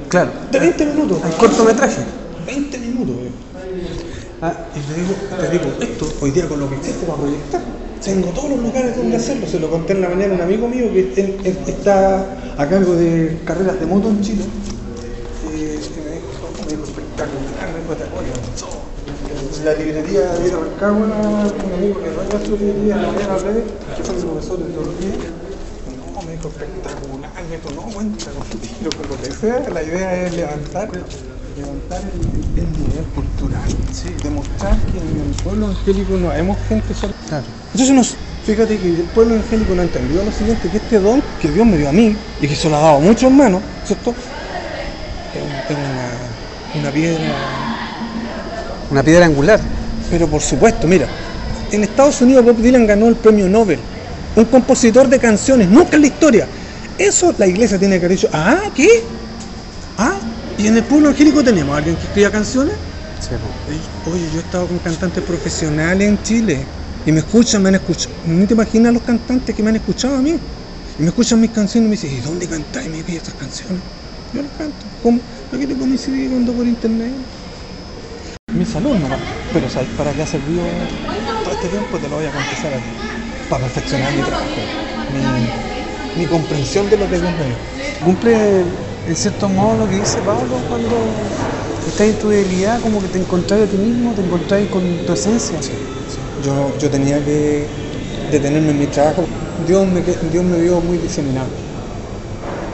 Claro. 0.08 0.30
De 0.50 0.58
20 0.60 0.86
minutos. 0.86 1.18
Hay 1.24 1.32
cortometraje. 1.32 2.02
20 2.46 2.78
minutos. 2.78 3.16
Ah, 4.46 4.52
y 4.74 4.80
te 4.80 4.92
digo, 5.00 5.14
te 5.40 5.48
digo, 5.48 5.64
esto 5.80 6.06
hoy 6.20 6.30
día 6.30 6.46
con 6.46 6.60
lo 6.60 6.68
que 6.68 6.76
existe 6.76 7.06
para 7.06 7.16
proyectar, 7.18 7.62
tengo 8.04 8.28
todos 8.28 8.50
los 8.50 8.60
lugares 8.60 8.94
donde 8.94 9.16
hacerlo. 9.16 9.46
Se 9.46 9.58
lo 9.58 9.70
conté 9.70 9.94
en 9.94 10.02
la 10.02 10.10
mañana 10.10 10.34
a 10.34 10.36
un 10.36 10.42
amigo 10.42 10.68
mío 10.68 10.92
que 10.92 11.00
él- 11.00 11.40
él 11.46 11.56
está 11.66 12.52
a 12.58 12.68
cargo 12.68 12.94
de 12.94 13.40
carreras 13.46 13.80
de 13.80 13.86
moto 13.86 14.10
en 14.10 14.20
Chile. 14.20 14.44
Eh, 15.50 15.80
me 16.04 16.10
dijo, 16.16 16.52
me 16.66 16.72
dijo, 16.72 16.84
espectacular, 16.84 17.72
me 17.72 17.80
dijo, 17.80 17.96
te. 17.96 18.04
La 19.64 19.72
librería 19.74 20.34
de 20.34 20.50
Rancagua, 20.50 21.06
un 21.64 21.72
amigo 21.72 22.00
que 22.02 22.10
dueña 22.10 22.38
su 22.44 22.56
librería, 22.58 22.96
la 22.96 23.12
mañana 23.12 23.34
hablé, 23.34 23.64
que 23.96 24.04
fue 24.04 24.14
mi 24.16 24.22
profesor 24.22 24.58
de 24.58 24.72
teología. 24.72 25.14
No, 25.96 26.22
me 26.22 26.32
dijo 26.32 26.48
espectacular, 26.48 27.32
me 27.48 27.56
dijo, 27.56 27.70
no, 27.70 27.82
cuenta 27.94 28.30
contigo, 28.32 28.92
con 28.94 29.08
lo 29.08 29.18
que 29.20 29.32
sea, 29.32 29.70
la 29.70 29.82
idea 29.82 30.26
es 30.26 30.32
levantar, 30.34 30.90
levantar 31.56 32.00
el, 32.00 32.60
el 32.62 32.72
nivel 32.72 33.04
cultural, 33.14 33.68
sí, 33.92 34.08
demostrar 34.22 34.76
que 34.92 34.98
en 34.98 35.30
el 35.30 35.42
pueblo 35.42 35.66
evangélico 35.70 36.16
no 36.16 36.32
hemos 36.32 36.56
gente. 36.68 36.94
Claro. 37.28 37.44
Entonces 37.72 37.94
nos, 37.94 38.14
fíjate 38.44 38.78
que 38.78 38.88
el 38.88 38.96
pueblo 39.14 39.34
evangélico 39.36 39.74
no 39.74 39.82
ha 39.82 39.84
entendido 39.84 40.24
lo 40.24 40.32
siguiente, 40.32 40.68
que 40.68 40.76
este 40.78 40.98
don 40.98 41.22
que 41.40 41.48
Dios 41.50 41.66
me 41.66 41.76
dio 41.76 41.88
a 41.88 41.92
mí 41.92 42.16
y 42.40 42.48
que 42.48 42.54
se 42.56 42.68
lo 42.68 42.76
ha 42.76 42.80
dado 42.80 42.96
a 42.96 43.00
muchos 43.00 43.24
hermanos, 43.24 43.62
¿cierto? 43.86 44.14
Es 45.34 45.76
una, 45.76 46.82
una 46.82 46.90
piedra 46.92 47.34
Una 48.90 49.02
piedra 49.02 49.24
angular. 49.26 49.60
pero 50.10 50.28
por 50.28 50.40
supuesto, 50.42 50.86
mira, 50.86 51.06
en 51.72 51.82
Estados 51.82 52.20
Unidos 52.20 52.44
Bob 52.44 52.56
Dylan 52.56 52.86
ganó 52.86 53.08
el 53.08 53.16
premio 53.16 53.48
Nobel, 53.48 53.78
un 54.36 54.44
compositor 54.44 55.08
de 55.08 55.18
canciones, 55.18 55.68
nunca 55.68 55.96
en 55.96 56.02
la 56.02 56.08
historia. 56.08 56.46
Eso 56.98 57.34
la 57.38 57.46
iglesia 57.46 57.78
tiene 57.78 57.98
que 57.98 58.06
haber 58.06 58.16
dicho, 58.16 58.28
ah, 58.32 58.60
¿qué? 58.74 59.02
Y 60.64 60.66
en 60.66 60.78
el 60.78 60.82
pueblo 60.84 61.10
angélico 61.10 61.44
tenemos 61.44 61.74
a 61.74 61.76
alguien 61.76 61.94
que 61.94 62.04
escriba 62.04 62.30
canciones. 62.30 62.74
Sí. 63.20 63.34
Oye, 64.10 64.30
yo 64.32 64.38
he 64.38 64.42
estado 64.42 64.66
con 64.66 64.78
cantantes 64.78 65.22
profesionales 65.22 66.08
en 66.08 66.22
Chile 66.22 66.64
y 67.04 67.12
me 67.12 67.18
escuchan, 67.18 67.62
me 67.62 67.68
han 67.68 67.74
escuchado. 67.74 68.14
No 68.26 68.46
te 68.46 68.54
imaginas 68.54 68.94
los 68.94 69.02
cantantes 69.02 69.54
que 69.54 69.62
me 69.62 69.68
han 69.68 69.76
escuchado 69.76 70.16
a 70.16 70.22
mí. 70.22 70.30
Y 70.98 71.02
me 71.02 71.08
escuchan 71.08 71.38
mis 71.42 71.50
canciones 71.50 71.84
y 71.84 71.90
me 71.90 71.96
dicen, 71.96 72.18
¿y 72.18 72.20
dónde 72.26 72.48
cantáis? 72.48 72.86
Y 72.86 72.88
me 72.88 73.02
piden 73.02 73.18
estas 73.18 73.34
canciones. 73.34 73.78
Yo 74.32 74.40
las 74.40 74.52
canto. 74.52 74.86
¿Cómo? 75.02 75.20
Aquí 75.52 75.66
tengo 75.66 75.84
mi 75.84 75.98
CD 75.98 76.30
cuando 76.30 76.54
por 76.54 76.66
internet. 76.66 77.12
Mi 78.54 78.64
salud 78.64 78.96
nomás. 78.96 79.20
Pero 79.52 79.68
¿sabes 79.68 79.90
para 79.98 80.14
qué 80.14 80.22
ha 80.22 80.26
servido 80.26 80.64
todo 81.44 81.52
este 81.52 81.68
tiempo? 81.68 81.98
Te 81.98 82.08
lo 82.08 82.16
voy 82.16 82.24
a 82.24 82.32
confesar 82.32 82.72
a 82.72 82.76
ti. 82.78 82.90
Para 83.50 83.64
perfeccionar 83.64 84.14
mi 84.14 84.22
trabajo. 84.22 84.48
Mi, 86.16 86.22
mi 86.22 86.26
comprensión 86.26 86.88
de 86.88 86.96
lo 86.96 87.06
que 87.10 87.20
Dios 87.20 87.32
me 87.36 87.44
dio. 87.44 87.56
Cumple 88.02 88.64
en 89.06 89.16
cierto 89.16 89.48
modo 89.48 89.84
lo 89.84 89.88
que 89.88 89.96
dice 89.96 90.20
Pablo 90.22 90.56
cuando 90.68 90.96
estás 91.86 92.06
en 92.08 92.18
tu 92.18 92.28
debilidad, 92.28 92.80
como 92.80 93.00
que 93.02 93.08
te 93.08 93.18
encontrás 93.18 93.60
a 93.60 93.66
ti 93.66 93.76
mismo, 93.76 94.12
te 94.12 94.22
encontrás 94.22 94.66
con 94.68 94.82
tu 95.06 95.12
esencia. 95.12 95.58
Yo, 96.44 96.72
yo 96.78 96.90
tenía 96.90 97.22
que 97.24 97.66
detenerme 98.32 98.70
en 98.70 98.78
mi 98.78 98.86
trabajo. 98.86 99.24
Dios 99.66 99.86
me, 99.86 100.00
Dios 100.00 100.44
me 100.44 100.60
vio 100.60 100.80
muy 100.80 100.98
diseminado. 100.98 101.48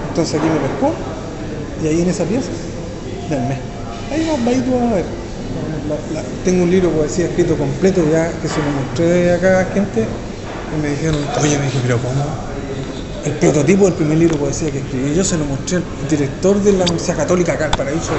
Entonces 0.08 0.34
aquí 0.34 0.48
me 0.48 0.58
pescó 0.58 0.92
y 1.82 1.86
ahí 1.88 2.02
en 2.02 2.08
esa 2.08 2.24
pieza 2.24 2.50
del 3.28 3.40
mes. 3.40 3.58
Ahí 4.10 4.26
vas, 4.26 4.46
ahí 4.46 4.60
tú 4.62 4.72
vas 4.72 4.92
a 4.92 4.94
ver. 4.96 5.04
Tengo 6.44 6.62
un 6.64 6.70
libro 6.70 6.90
de 6.90 6.96
poesía 6.96 7.26
escrito 7.26 7.56
completo 7.56 8.02
ya 8.10 8.30
que 8.40 8.48
se 8.48 8.62
lo 8.62 8.70
mostré 8.70 9.32
acá 9.32 9.60
a 9.60 9.64
gente 9.66 10.06
y 10.70 10.82
me 10.82 10.88
dijeron, 10.90 11.16
oye, 11.42 11.58
me 11.58 11.64
dije, 11.64 11.78
pero 11.82 11.98
¿cómo? 11.98 12.49
El 13.24 13.32
prototipo 13.32 13.84
del 13.84 13.94
primer 13.94 14.16
libro 14.16 14.34
de 14.36 14.40
poesía 14.40 14.70
que 14.70 14.78
escribí, 14.78 15.14
yo 15.14 15.22
se 15.24 15.36
lo 15.36 15.44
mostré 15.44 15.76
al 15.76 15.84
director 16.08 16.62
de 16.62 16.72
la 16.72 16.84
Universidad 16.84 17.16
Católica 17.18 17.52
acá, 17.52 17.66
al 17.66 17.70
paraíso, 17.72 18.12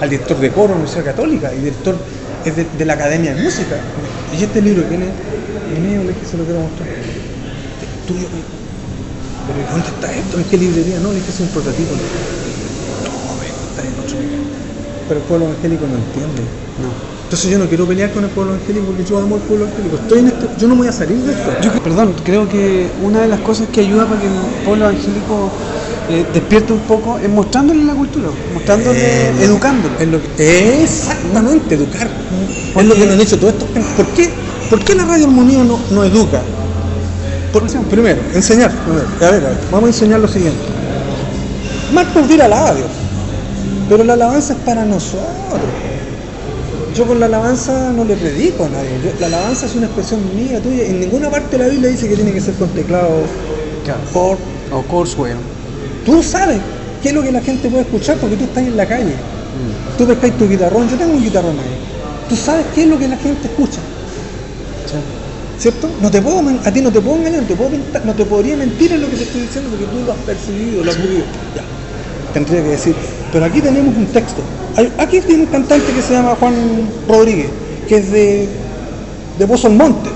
al 0.00 0.10
director 0.10 0.36
de 0.38 0.50
coro 0.50 0.62
de 0.62 0.68
la 0.70 0.74
Universidad 0.76 1.04
Católica, 1.04 1.54
y 1.54 1.58
director 1.58 1.96
es 2.44 2.78
de, 2.78 2.84
la 2.84 2.94
Academia 2.94 3.34
de 3.34 3.42
Música. 3.42 3.78
¿Y 4.36 4.42
este 4.42 4.60
libro? 4.60 4.82
Es 4.82 4.90
mío, 5.78 6.02
le 6.02 6.08
dije, 6.08 6.26
se 6.28 6.36
lo 6.36 6.44
quiero 6.44 6.60
mostrar. 6.60 6.88
Es 6.88 8.06
tuyo, 8.06 8.26
dijo. 8.34 8.50
Pero 9.46 9.60
¿y 9.60 9.70
¿dónde 9.70 9.88
está 9.88 10.12
esto? 10.12 10.38
¿En 10.38 10.44
qué 10.44 10.58
librería? 10.58 10.98
No, 11.00 11.10
le 11.10 11.16
dije, 11.16 11.30
es 11.30 11.40
un 11.40 11.48
prototipo. 11.48 11.94
No, 11.94 12.02
está 13.44 13.82
en 13.86 13.94
otro 14.00 14.18
lugar. 14.18 14.40
Pero 15.08 15.20
el 15.20 15.26
pueblo 15.26 15.46
evangélico 15.46 15.86
no 15.86 15.96
entiende. 15.96 16.42
No. 16.82 17.17
Entonces 17.28 17.50
yo 17.50 17.58
no 17.58 17.66
quiero 17.68 17.84
pelear 17.86 18.10
con 18.10 18.24
el 18.24 18.30
pueblo 18.30 18.54
evangélico 18.54 18.86
porque 18.86 19.04
yo 19.04 19.18
amo 19.18 19.34
al 19.36 19.42
pueblo 19.42 19.66
evangélico. 19.66 19.96
Estoy 19.96 20.20
en 20.20 20.28
este, 20.28 20.46
yo 20.58 20.66
no 20.66 20.76
voy 20.76 20.88
a 20.88 20.92
salir 20.92 21.18
de 21.18 21.32
esto. 21.32 21.50
Yo, 21.60 21.70
perdón, 21.82 22.14
creo 22.24 22.48
que 22.48 22.90
una 23.02 23.20
de 23.20 23.28
las 23.28 23.40
cosas 23.40 23.68
que 23.68 23.80
ayuda 23.82 24.06
para 24.06 24.18
que 24.18 24.28
el 24.28 24.32
pueblo 24.64 24.88
evangélico 24.88 25.50
eh, 26.08 26.24
despierte 26.32 26.72
un 26.72 26.78
poco 26.80 27.18
es 27.18 27.28
mostrándole 27.28 27.84
la 27.84 27.92
cultura, 27.92 28.28
mostrándole, 28.54 28.98
Eh, 28.98 29.32
educándolo. 29.44 29.92
Es 30.00 30.08
lo 30.08 30.22
que- 30.22 30.82
exactamente, 30.82 31.74
educar. 31.74 32.08
Es 32.74 32.86
lo 32.86 32.94
que 32.94 33.04
nos 33.04 33.14
han 33.14 33.20
hecho 33.20 33.38
todos 33.38 33.52
estos. 33.52 33.68
¿Por 33.94 34.06
qué, 34.14 34.30
¿Por 34.70 34.82
qué 34.82 34.94
la 34.94 35.04
radio 35.04 35.26
armonía 35.26 35.62
no, 35.64 35.78
no 35.90 36.04
educa? 36.04 36.40
Por- 37.52 37.66
primero, 37.90 38.22
enseñar. 38.32 38.72
A 39.20 39.30
ver, 39.30 39.44
a 39.44 39.48
ver, 39.50 39.58
vamos 39.70 39.84
a 39.88 39.88
enseñar 39.88 40.18
lo 40.20 40.28
siguiente. 40.28 40.60
Marco 41.92 42.20
Urdira 42.20 42.46
alaba 42.46 42.70
a 42.70 42.74
Dios, 42.74 42.88
pero 43.86 44.02
la 44.02 44.14
alabanza 44.14 44.54
es 44.54 44.58
para 44.60 44.86
nosotros. 44.86 45.28
Yo 46.98 47.06
con 47.06 47.20
la 47.20 47.26
alabanza 47.26 47.92
no 47.92 48.04
le 48.04 48.16
predico 48.16 48.64
a 48.64 48.68
nadie. 48.68 48.90
Yo- 49.04 49.12
la 49.20 49.28
alabanza 49.28 49.66
es 49.66 49.76
una 49.76 49.86
expresión 49.86 50.20
mía, 50.34 50.60
tuya. 50.60 50.82
En 50.82 50.98
ninguna 50.98 51.30
parte 51.30 51.56
de 51.56 51.62
la 51.64 51.70
Biblia 51.70 51.90
dice 51.90 52.08
que 52.08 52.16
tiene 52.16 52.32
que 52.32 52.40
ser 52.40 52.54
con 52.54 52.68
teclado, 52.70 53.22
Claro. 53.84 54.00
por 54.12 54.36
O 54.72 54.82
Courseware. 54.82 55.36
Tú 56.04 56.24
sabes 56.24 56.58
qué 57.00 57.10
es 57.10 57.14
lo 57.14 57.22
que 57.22 57.30
la 57.30 57.40
gente 57.40 57.68
puede 57.70 57.84
escuchar 57.84 58.16
porque 58.16 58.34
tú 58.36 58.44
estás 58.44 58.64
en 58.64 58.76
la 58.76 58.84
calle. 58.84 59.12
Mm. 59.14 59.96
Tú 59.96 60.06
pescáis 60.08 60.36
tu 60.36 60.48
guitarrón, 60.48 60.88
yo 60.90 60.96
tengo 60.96 61.12
un 61.14 61.22
guitarrón 61.22 61.52
ahí. 61.52 61.78
Tú 62.28 62.34
sabes 62.34 62.66
qué 62.74 62.82
es 62.82 62.88
lo 62.88 62.98
que 62.98 63.06
la 63.06 63.16
gente 63.16 63.46
escucha, 63.46 63.78
Sí. 64.86 64.96
¿cierto? 65.56 65.88
No 66.02 66.10
te 66.10 66.20
puedo, 66.20 66.42
a 66.64 66.70
ti 66.72 66.80
no 66.80 66.90
te 66.90 67.00
puedo 67.00 67.16
engañar, 67.18 67.42
no 67.42 67.46
te, 67.48 67.54
puedo 67.54 67.70
mentar- 67.70 68.04
no 68.04 68.12
te 68.14 68.24
podría 68.26 68.56
mentir 68.56 68.92
en 68.92 69.02
lo 69.02 69.08
que 69.08 69.16
te 69.18 69.22
estoy 69.22 69.42
diciendo 69.42 69.70
porque 69.70 69.86
tú 69.86 70.04
lo 70.04 70.12
has 70.12 70.18
percibido, 70.18 70.82
lo 70.84 70.90
has 70.90 70.96
vivido. 71.00 71.24
Ya. 71.54 71.62
Tendría 72.34 72.60
que 72.62 72.68
decir, 72.70 72.94
pero 73.32 73.44
aquí 73.44 73.60
tenemos 73.60 73.94
un 73.96 74.06
texto. 74.06 74.42
Hay- 74.76 74.92
aquí 74.98 75.20
tiene 75.20 75.44
un 75.44 75.48
cantante 75.50 75.92
que 75.92 76.02
se 76.02 76.12
llama 76.14 76.36
Juan 76.38 76.54
Rodríguez, 77.08 77.48
que 77.88 77.96
es 77.96 78.10
de, 78.10 78.48
de 79.38 79.46
Pozo 79.46 79.66
al 79.68 79.74
Monte. 79.74 80.10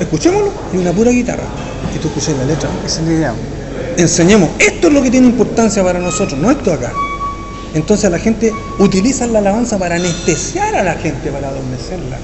Escuchémoslo 0.00 0.50
y 0.72 0.76
una 0.78 0.92
pura 0.92 1.10
guitarra. 1.10 1.42
Y 1.94 1.98
tú 1.98 2.08
escuchas 2.08 2.36
la 2.38 2.44
letra. 2.44 2.68
Esa 2.86 3.00
es 3.00 3.06
la 3.06 3.12
idea. 3.12 3.34
enseñemos, 3.96 4.50
esto 4.58 4.88
es 4.88 4.92
lo 4.94 5.02
que 5.02 5.10
tiene 5.10 5.26
importancia 5.26 5.82
para 5.82 5.98
nosotros, 5.98 6.38
no 6.38 6.50
esto 6.50 6.72
acá. 6.72 6.92
Entonces 7.74 8.10
la 8.10 8.18
gente 8.18 8.52
utiliza 8.78 9.26
la 9.26 9.40
alabanza 9.40 9.78
para 9.78 9.96
anestesiar 9.96 10.74
a 10.76 10.82
la 10.84 10.94
gente, 10.94 11.30
para 11.30 11.48
adormecerla. 11.48 12.18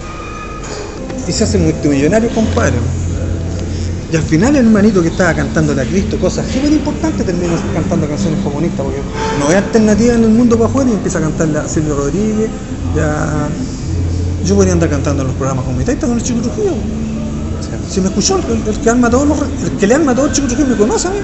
Y 1.26 1.32
se 1.32 1.44
hace 1.44 1.58
multimillonario, 1.58 2.30
compadre. 2.30 2.76
Y 4.14 4.16
al 4.16 4.22
final 4.22 4.54
el 4.54 4.66
hermanito 4.66 5.02
que 5.02 5.08
estaba 5.08 5.34
cantándole 5.34 5.82
a 5.82 5.84
Cristo 5.84 6.16
cosas 6.20 6.46
súper 6.46 6.70
importantes 6.70 7.26
termina 7.26 7.52
cantando 7.74 8.06
canciones 8.06 8.38
comunistas, 8.44 8.82
porque 8.84 9.00
no 9.40 9.48
hay 9.48 9.56
alternativa 9.56 10.14
en 10.14 10.22
el 10.22 10.30
mundo 10.30 10.56
para 10.56 10.70
afuera 10.70 10.88
y 10.88 10.92
empieza 10.92 11.18
a 11.18 11.22
cantarle 11.22 11.58
a 11.58 11.66
Silvio 11.66 11.96
Rodríguez, 11.96 12.48
ya... 12.94 13.48
Yo 14.46 14.54
podría 14.54 14.74
andar 14.74 14.88
cantando 14.88 15.22
en 15.22 15.26
los 15.26 15.36
programas 15.36 15.64
comunistas 15.64 15.96
con 15.98 16.12
el 16.12 16.22
Chico 16.22 16.42
Trujillo. 16.42 16.74
Si 17.90 18.00
me 18.00 18.06
escuchó, 18.06 18.38
el, 18.38 18.68
el 18.68 18.78
que 18.78 18.88
arma 18.88 19.10
todos 19.10 19.26
los, 19.26 19.38
el 19.64 19.72
que 19.78 19.86
le 19.88 19.94
arma 19.96 20.14
todo 20.14 20.26
el 20.26 20.32
Chico 20.32 20.46
Trujillo 20.46 20.68
me 20.68 20.76
conoce 20.76 21.08
a 21.08 21.10
mí. 21.10 21.18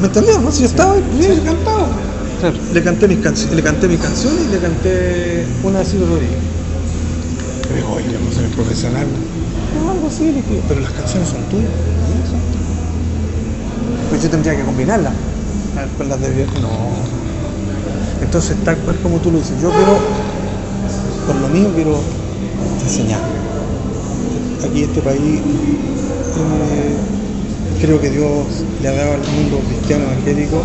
¿Me 0.00 0.06
entendió? 0.06 0.38
¿No? 0.38 0.52
Si 0.52 0.60
yo 0.60 0.68
estaba 0.68 0.92
ahí, 0.92 1.02
yo 1.20 1.42
cantaba. 1.42 1.88
Claro. 2.38 2.56
Le 2.72 2.82
canté 2.84 3.08
mis 3.08 3.18
canciones, 3.18 3.56
le 3.56 3.62
canté 3.64 3.88
mis 3.88 3.98
canciones 3.98 4.40
y 4.48 4.52
le 4.52 4.58
canté 4.60 5.46
una 5.64 5.80
de 5.80 5.84
Silvio 5.84 6.06
Rodríguez. 6.06 6.38
Dijo, 7.74 7.92
oye, 7.94 8.04
yo 8.12 8.20
no 8.20 8.30
soy 8.30 8.46
profesional. 8.54 9.06
Algo 9.90 10.08
así, 10.08 10.42
pero 10.68 10.80
las 10.80 10.92
canciones 10.92 11.28
son 11.28 11.42
tuyas. 11.44 11.70
Tuyas. 14.10 14.22
yo 14.22 14.30
tendría 14.30 14.56
que 14.56 14.62
combinarlas 14.62 15.12
con 15.96 16.08
las 16.08 16.20
de. 16.20 16.46
No. 16.60 16.68
Entonces, 18.22 18.56
tal 18.64 18.76
cual 18.78 18.96
como 19.02 19.18
tú 19.18 19.30
lo 19.30 19.38
dices, 19.38 19.60
yo 19.60 19.70
quiero, 19.70 19.98
por 21.26 21.36
lo 21.36 21.48
mío, 21.48 21.70
quiero 21.74 22.00
enseñar. 22.82 23.20
Aquí 24.64 24.84
este 24.84 25.00
país, 25.02 25.40
eh, 25.40 26.94
creo 27.80 28.00
que 28.00 28.10
Dios 28.10 28.46
le 28.80 28.88
ha 28.88 28.92
dado 28.92 29.14
al 29.14 29.20
mundo 29.20 29.60
cristiano 29.68 30.04
evangélico 30.04 30.62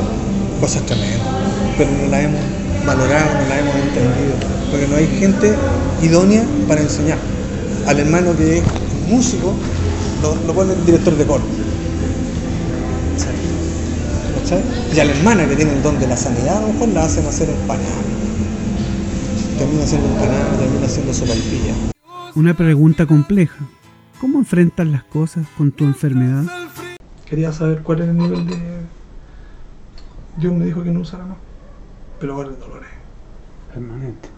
cosas 0.61 0.83
tremendas, 0.83 1.19
pero 1.77 1.89
no 1.91 2.07
las 2.09 2.23
hemos 2.23 2.41
valorado, 2.85 3.33
no 3.33 3.49
las 3.49 3.59
hemos 3.59 3.75
entendido, 3.75 4.35
porque 4.71 4.87
no 4.87 4.95
hay 4.95 5.07
gente 5.19 5.55
idónea 6.03 6.43
para 6.67 6.81
enseñar. 6.81 7.17
Al 7.87 7.99
hermano 7.99 8.35
que 8.37 8.59
es 8.59 8.63
músico, 9.07 9.53
lo, 10.21 10.35
lo 10.45 10.53
pone 10.53 10.73
el 10.73 10.85
director 10.85 11.15
de 11.15 11.25
coro. 11.25 11.43
¿Cachai? 14.41 14.61
Y 14.95 14.99
a 14.99 15.05
la 15.05 15.11
hermana 15.11 15.47
que 15.47 15.55
tiene 15.55 15.73
el 15.73 15.83
don 15.83 15.99
de 15.99 16.07
la 16.07 16.17
sanidad, 16.17 16.57
a 16.57 16.61
lo 16.61 16.73
mejor 16.73 16.89
la 16.89 17.03
hacen 17.05 17.25
hacer 17.25 17.49
empanadas. 17.49 18.05
Termina 19.57 19.83
haciendo 19.83 20.07
empanadas, 20.07 20.59
termina 20.59 20.85
haciendo 20.85 21.13
sopaipilla. 21.13 21.73
Una 22.35 22.53
pregunta 22.53 23.05
compleja. 23.05 23.57
¿Cómo 24.21 24.39
enfrentas 24.39 24.87
las 24.87 25.03
cosas 25.03 25.45
con 25.57 25.71
tu 25.71 25.83
enfermedad? 25.83 26.43
Quería 27.25 27.51
saber 27.51 27.83
cuál 27.83 28.01
era 28.01 28.11
el 28.11 28.17
nivel 28.17 28.47
de. 28.47 28.57
Dios 30.37 30.53
me 30.53 30.65
dijo 30.65 30.83
que 30.83 30.91
no 30.91 31.01
usara 31.01 31.25
más. 31.25 31.37
Pero 32.19 32.33
ahora 32.35 32.49
el 32.49 32.59
dolor 32.59 32.81
es, 32.83 33.73
Permanente. 33.73 34.29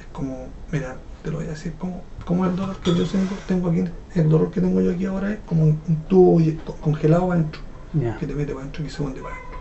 es 0.00 0.06
como. 0.12 0.48
Mira, 0.72 0.96
te 1.22 1.30
lo 1.30 1.38
voy 1.38 1.46
a 1.46 1.50
decir. 1.50 1.74
Como, 1.78 2.02
como 2.24 2.44
el 2.46 2.56
dolor 2.56 2.76
que 2.76 2.94
yo 2.94 3.04
tengo, 3.06 3.36
tengo 3.46 3.68
aquí. 3.70 3.84
El 4.14 4.28
dolor 4.28 4.50
que 4.50 4.60
tengo 4.60 4.80
yo 4.80 4.92
aquí 4.92 5.06
ahora 5.06 5.32
es 5.32 5.38
como 5.46 5.64
un, 5.64 5.80
un 5.88 5.96
tubo 6.08 6.40
congelado 6.80 7.32
adentro. 7.32 7.60
Ya. 7.94 8.16
Que 8.18 8.26
te 8.26 8.34
mete 8.34 8.52
para 8.52 8.62
adentro 8.62 8.84
y 8.84 8.90
se 8.90 9.02
hunde 9.02 9.20
para 9.20 9.34
adentro. 9.34 9.58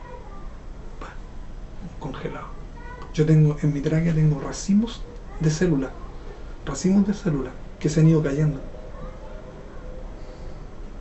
Pa, 0.99 1.07
Congelado. 1.99 2.47
Yo 3.13 3.25
tengo, 3.25 3.57
en 3.61 3.73
mi 3.73 3.81
tráquea 3.81 4.13
tengo 4.13 4.39
racimos 4.39 5.01
de 5.39 5.49
células. 5.49 5.91
Racimos 6.65 7.07
de 7.07 7.13
células 7.13 7.53
que 7.79 7.89
se 7.89 8.01
han 8.01 8.07
ido 8.07 8.21
cayendo. 8.21 8.59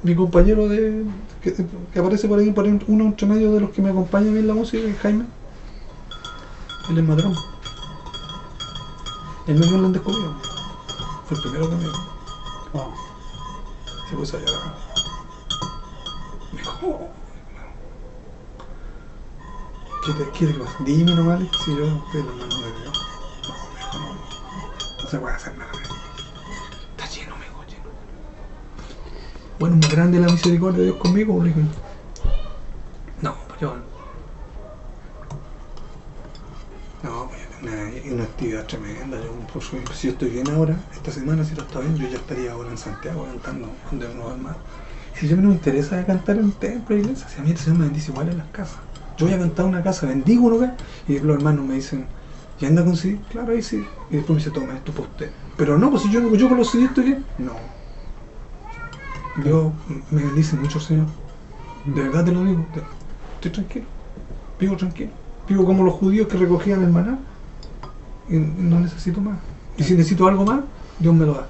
Mi 0.03 0.15
compañero 0.15 0.69
de 0.69 1.05
que, 1.43 1.55
que 1.93 1.99
aparece 1.99 2.29
por 2.29 2.39
ahí, 2.39 2.53
por 2.53 2.65
ahí, 2.65 2.79
uno 2.87 3.05
entre 3.05 3.27
medio 3.27 3.53
de 3.53 3.61
los 3.61 3.71
que 3.71 3.83
me 3.83 3.91
acompañan 3.91 4.37
en 4.37 4.47
la 4.47 4.55
música, 4.55 4.87
es 4.87 4.97
Jaime. 4.99 5.25
Él 6.89 6.99
es 6.99 7.05
madrón. 7.05 7.35
Él 9.49 9.59
me 9.59 9.67
vio 9.67 9.77
en 9.77 9.83
Londres 9.83 10.03
conmigo. 10.03 10.46
Fue 11.27 11.37
el 11.37 11.43
primero 11.43 11.69
que 11.69 11.77
me 11.77 11.83
vio. 11.83 11.93
Wow. 12.73 12.95
Se 14.09 14.15
puso 14.15 14.37
a 14.37 14.41
llorar. 14.41 14.75
Me 16.53 16.59
dijo, 16.61 16.79
"Oh, 16.87 17.09
¿qué 20.07 20.47
te, 20.47 20.55
pasa? 20.55 20.77
Dime 20.85 21.15
nomás, 21.17 21.41
si 21.65 21.77
yo 21.77 21.85
estoy 21.85 22.21
en 22.21 22.27
la 22.27 22.33
mano 22.33 22.61
de 22.61 22.81
Dios. 22.81 23.07
No, 23.49 23.55
me 23.73 23.79
dijo, 23.81 23.99
no, 23.99 25.03
no, 25.03 25.11
se 25.11 25.19
puede 25.19 25.35
hacer 25.35 25.59
nada. 25.59 25.73
dijo. 25.73 25.95
Está 26.97 27.07
lleno, 27.09 27.37
me 27.37 27.45
dijo, 27.45 27.65
lleno. 27.65 27.91
Bueno, 29.59 29.77
muy 29.77 29.89
grande 29.89 30.21
la 30.21 30.29
misericordia 30.29 30.79
de 30.79 30.85
Dios 30.85 30.97
conmigo, 30.99 31.43
le. 31.43 31.53
No, 33.21 33.35
pues 33.49 33.61
yo. 33.61 33.75
No, 37.03 37.29
pues 37.29 37.96
una, 38.13 38.25
actividad 38.25 38.67
tremenda. 38.67 39.21
Yo, 39.21 39.33
por 39.53 39.63
su- 39.63 39.79
si 39.95 40.07
yo 40.09 40.13
estoy 40.13 40.31
bien 40.31 40.49
ahora, 40.51 40.77
esta 40.95 41.11
semana, 41.13 41.45
si 41.45 41.55
todo 41.55 41.67
está 41.67 41.81
bien, 41.81 41.97
yo 41.97 42.07
ya 42.09 42.17
estaría 42.19 42.53
ahora 42.53 42.71
en 42.71 42.79
Santiago 42.79 43.25
cantando 43.27 43.77
donde 43.91 44.07
uno 44.09 44.27
va 44.27 44.37
más. 44.37 44.57
Si 45.15 45.29
yo 45.29 45.37
no 45.37 45.49
me 45.49 45.55
interesa 45.55 46.05
cantar 46.05 46.37
en 46.39 46.53
templo, 46.53 46.97
iglesia, 46.97 47.29
si 47.29 47.41
a 47.41 47.45
mí 47.45 47.51
el 47.51 47.59
Señor 47.59 47.79
me 47.79 47.85
bendice 47.87 48.11
igual 48.11 48.29
en 48.29 48.39
las 48.39 48.49
casas. 48.49 48.81
Yo 49.17 49.27
voy 49.27 49.35
a 49.35 49.39
cantar 49.39 49.65
una 49.67 49.83
casa, 49.83 50.07
bendigo 50.07 50.45
un 50.45 50.51
lugar, 50.53 50.77
y 51.09 51.19
los 51.21 51.37
hermanos 51.37 51.65
me 51.65 51.75
dicen, 51.75 52.09
¿y 52.61 52.67
anda 52.67 52.85
con 52.85 52.97
CD? 52.97 53.21
Claro, 53.29 53.53
ahí 53.53 53.63
sí. 53.63 53.89
Y 54.11 54.17
después 54.17 54.37
me 54.37 54.41
dice, 54.41 54.51
toma, 54.51 54.75
esto 54.77 54.93
para 54.93 55.09
usted. 55.09 55.33
Pero 55.57 55.79
no, 55.79 55.91
pues 55.91 56.03
si 56.03 56.11
yo, 56.11 56.35
yo 56.35 56.49
con 56.49 56.59
los 56.59 56.71
CD 56.71 56.85
estoy 56.87 57.05
bien. 57.05 57.27
No. 57.39 57.57
Dios 59.35 59.73
me 60.11 60.23
bendice 60.23 60.57
mucho, 60.57 60.81
Señor. 60.81 61.07
De 61.85 62.03
verdad 62.03 62.25
te 62.25 62.33
lo 62.33 62.45
digo. 62.45 62.67
Estoy 63.35 63.53
tranquilo. 63.53 63.87
Vivo 64.59 64.77
tranquilo. 64.77 65.13
Vivo 65.49 65.65
como 65.67 65.85
los 65.85 65.95
judíos 65.95 66.29
que 66.29 66.37
recogían 66.39 66.83
el 66.83 66.91
maná. 66.91 67.19
No 68.29 68.81
necesito 68.81 69.21
más. 69.21 69.39
Y 69.77 69.85
si 69.85 69.95
necesito 69.95 70.27
algo 70.27 70.45
más, 70.45 70.61
Dios 70.99 71.15
me 71.15 71.27
lo 71.27 71.35
da. 71.35 71.49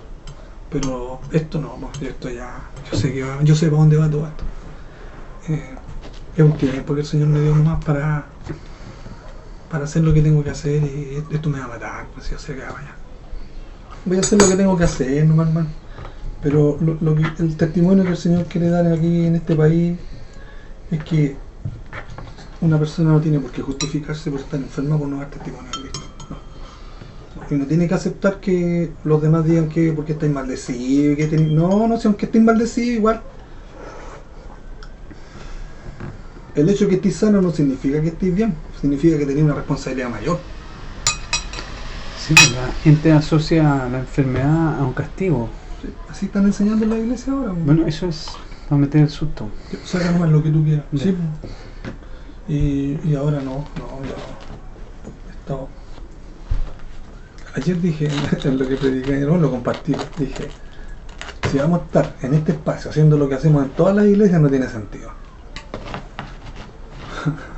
Pero 0.70 1.20
esto 1.32 1.60
no, 1.60 1.76
pues, 1.76 2.02
esto 2.02 2.28
ya. 2.28 2.60
Yo 2.90 2.98
sé 2.98 3.12
que 3.12 3.22
va- 3.22 3.42
yo 3.42 3.54
sé 3.54 3.66
para 3.68 3.78
dónde 3.80 3.96
va 3.96 4.10
todo 4.10 4.26
esto. 4.26 4.44
Eh, 5.48 5.74
es 6.36 6.44
un 6.44 6.52
tiempo 6.56 6.94
que 6.94 7.00
el 7.00 7.06
Señor 7.06 7.28
me 7.28 7.40
dio 7.40 7.54
nomás 7.54 7.82
para, 7.84 8.26
para 9.70 9.84
hacer 9.84 10.02
lo 10.02 10.12
que 10.12 10.22
tengo 10.22 10.42
que 10.44 10.50
hacer 10.50 10.82
y 10.82 11.22
esto 11.30 11.48
me 11.48 11.58
va 11.60 11.64
a 11.66 11.68
matar, 11.68 12.06
pues 12.14 12.28
yo 12.30 12.38
sé 12.38 12.54
que 12.54 12.60
va 12.62 12.68
allá. 12.68 12.94
Voy 14.04 14.16
a 14.18 14.20
hacer 14.20 14.40
lo 14.40 14.48
que 14.48 14.56
tengo 14.56 14.76
que 14.76 14.84
hacer 14.84 15.24
nomás, 15.24 15.48
hermano. 15.48 15.68
Pero 16.42 16.78
lo, 16.80 17.12
el 17.38 17.56
testimonio 17.56 18.04
que 18.04 18.10
el 18.10 18.16
Señor 18.16 18.44
quiere 18.44 18.68
dar 18.68 18.86
aquí 18.86 19.24
en 19.26 19.36
este 19.36 19.56
país 19.56 19.98
es 20.90 21.02
que 21.04 21.36
una 22.60 22.78
persona 22.78 23.12
no 23.12 23.20
tiene 23.20 23.40
por 23.40 23.50
qué 23.50 23.62
justificarse 23.62 24.30
por 24.30 24.40
estar 24.40 24.60
enferma 24.60 24.98
por 24.98 25.08
no 25.08 25.18
dar 25.18 25.30
testimonio 25.30 25.70
de. 25.70 25.95
Y 27.50 27.54
no 27.54 27.64
tiene 27.66 27.86
que 27.86 27.94
aceptar 27.94 28.40
que 28.40 28.90
los 29.04 29.22
demás 29.22 29.44
digan 29.44 29.68
que 29.68 29.92
porque 29.92 30.12
estáis 30.12 30.32
maldecidos, 30.32 31.16
que 31.16 31.26
ten- 31.26 31.54
no, 31.54 31.86
no, 31.86 31.98
si 31.98 32.08
aunque 32.08 32.26
estéis 32.26 32.42
maldecidos 32.44 32.96
igual. 32.96 33.20
El 36.54 36.68
hecho 36.70 36.84
de 36.84 36.90
que 36.90 36.96
estéis 36.96 37.16
sanos 37.16 37.42
no 37.42 37.50
significa 37.52 38.00
que 38.00 38.08
estéis 38.08 38.34
bien, 38.34 38.54
significa 38.80 39.18
que 39.18 39.26
tenéis 39.26 39.44
una 39.44 39.54
responsabilidad 39.54 40.08
mayor. 40.10 40.38
Sí, 42.26 42.34
pues 42.34 42.50
la 42.52 42.72
gente 42.82 43.12
asocia 43.12 43.62
la 43.90 43.98
enfermedad 44.00 44.80
a 44.80 44.82
un 44.84 44.92
castigo. 44.94 45.48
Sí, 45.82 45.88
Así 46.10 46.26
están 46.26 46.46
enseñando 46.46 46.84
en 46.84 46.90
la 46.90 46.98
iglesia 46.98 47.32
ahora. 47.32 47.50
po. 47.50 47.58
Bueno, 47.64 47.86
eso 47.86 48.08
es 48.08 48.26
para 48.68 48.80
meter 48.80 49.02
el 49.02 49.10
susto. 49.10 49.48
Saca 49.84 50.10
nomás 50.10 50.30
lo 50.30 50.42
que 50.42 50.50
tú 50.50 50.64
quieras. 50.64 50.86
Sí, 50.96 51.12
po. 51.12 52.52
y, 52.52 52.98
y 53.04 53.14
ahora 53.14 53.40
no, 53.42 53.58
no, 53.76 54.02
ya. 54.02 54.16
He 55.28 55.30
estado- 55.38 55.68
Ayer 57.56 57.80
dije, 57.80 58.08
en 58.44 58.58
lo 58.58 58.68
que 58.68 58.76
prediqué, 58.76 59.16
no 59.20 59.38
lo 59.38 59.50
compartí, 59.50 59.94
dije, 60.18 60.48
si 61.50 61.58
vamos 61.58 61.80
a 61.80 61.84
estar 61.84 62.14
en 62.22 62.34
este 62.34 62.52
espacio 62.52 62.90
haciendo 62.90 63.16
lo 63.16 63.28
que 63.28 63.36
hacemos 63.36 63.64
en 63.64 63.70
todas 63.70 63.96
las 63.96 64.04
iglesias, 64.04 64.40
no 64.40 64.48
tiene 64.48 64.68
sentido. 64.68 65.10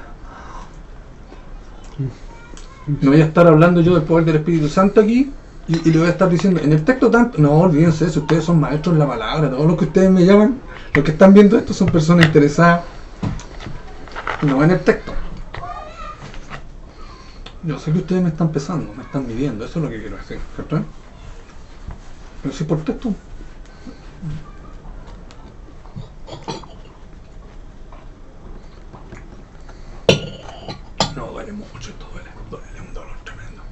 No 3.03 3.11
voy 3.11 3.21
a 3.21 3.27
estar 3.27 3.47
hablando 3.47 3.83
yo 3.83 3.93
del 3.93 4.05
poder 4.05 4.25
del 4.25 4.37
Espíritu 4.37 4.67
Santo 4.67 5.03
aquí 5.03 5.31
y, 5.69 5.87
y 5.87 5.93
le 5.93 5.99
voy 5.99 6.07
a 6.07 6.13
estar 6.13 6.27
diciendo, 6.31 6.59
en 6.59 6.73
el 6.73 6.83
texto 6.87 7.11
tanto, 7.11 7.37
no 7.37 7.51
olvídense 7.51 8.07
eso, 8.07 8.21
ustedes 8.21 8.45
son 8.45 8.59
maestros 8.59 8.95
en 8.95 9.01
la 9.01 9.07
palabra, 9.07 9.51
todos 9.51 9.67
los 9.67 9.77
que 9.77 9.85
ustedes 9.85 10.11
me 10.11 10.25
llaman, 10.25 10.59
los 10.95 11.05
que 11.05 11.11
están 11.11 11.35
viendo 11.35 11.59
esto 11.59 11.75
son 11.75 11.89
personas 11.89 12.25
interesadas, 12.25 12.85
no 14.41 14.65
en 14.65 14.71
el 14.71 14.81
texto. 14.81 15.18
Yo 17.65 17.79
sé 17.79 17.93
que 17.93 17.99
ustedes 17.99 18.23
me 18.23 18.29
están 18.29 18.51
pesando, 18.53 18.93
me 18.95 19.03
están 19.03 19.27
midiendo, 19.27 19.65
eso 19.65 19.79
es 19.79 19.85
lo 19.85 19.91
que 19.91 20.01
quiero 20.01 20.17
decir, 20.17 20.39
¿cierto? 20.55 20.81
Pero 22.43 22.55
si 22.55 22.65
por 22.65 22.79
texto. 22.85 23.13
No, 31.17 31.27
duele 31.33 31.53
mucho, 31.53 31.91
esto 31.91 32.07
duele, 32.13 32.29
duele 32.51 32.89
un 32.89 32.95
dolor 32.95 33.17
tremendo. 33.25 33.63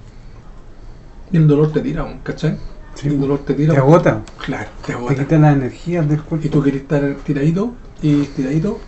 Y 1.32 1.36
el 1.36 1.48
dolor 1.48 1.72
te 1.72 1.80
tira 1.80 2.06
¿cachai? 2.22 2.58
Sí, 2.94 3.08
el 3.08 3.20
dolor 3.20 3.38
te 3.40 3.54
tira. 3.54 3.74
Te 3.74 3.78
agota. 3.80 4.22
Claro, 4.44 4.68
te 4.80 4.86
Te 4.86 4.92
agota. 4.94 5.14
quita 5.14 5.38
las 5.38 5.56
energías 5.56 6.08
del 6.08 6.18
Y 6.18 6.22
cuerpo. 6.22 6.48
tú 6.48 6.62
querés 6.62 6.82
estar 6.82 7.14
tiradito 7.24 7.74
y 8.02 8.22
tiradito 8.24 8.80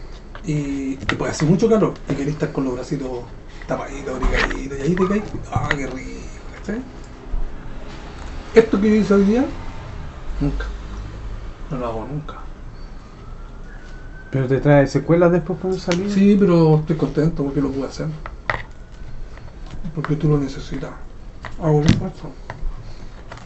y 0.44 0.96
te 0.96 1.16
puede 1.16 1.32
hacer 1.32 1.48
mucho 1.48 1.68
calor 1.68 1.94
y 2.08 2.14
querés 2.14 2.34
estar 2.34 2.52
con 2.52 2.64
los 2.64 2.74
bracitos 2.74 3.10
tapaditos, 3.68 4.16
abrigaditos 4.16 4.78
y 4.78 4.82
ahí 4.82 4.96
te 4.96 5.08
caes. 5.08 5.22
¡Ah, 5.52 5.68
qué 5.76 5.86
rico! 5.86 6.20
¿cachai? 6.56 6.82
Esto 8.54 8.80
que 8.80 8.88
yo 8.88 8.96
hice 8.96 9.14
hoy 9.14 9.24
día, 9.24 9.44
nunca. 10.40 10.64
No 11.70 11.76
lo 11.76 11.86
hago 11.86 12.06
nunca. 12.06 12.34
Pero 14.30 14.46
te 14.46 14.58
trae 14.60 14.86
secuelas 14.86 15.32
después 15.32 15.58
cuando 15.60 15.78
salís. 15.78 16.12
Sí, 16.12 16.36
pero 16.38 16.76
estoy 16.76 16.96
contento 16.96 17.44
porque 17.44 17.60
lo 17.60 17.70
pude 17.70 17.86
hacer. 17.86 18.08
Porque 19.94 20.16
tú 20.16 20.28
lo 20.28 20.38
necesitas. 20.38 20.90
Hago 21.62 21.78
un 21.78 21.84
esfuerzo. 21.84 22.30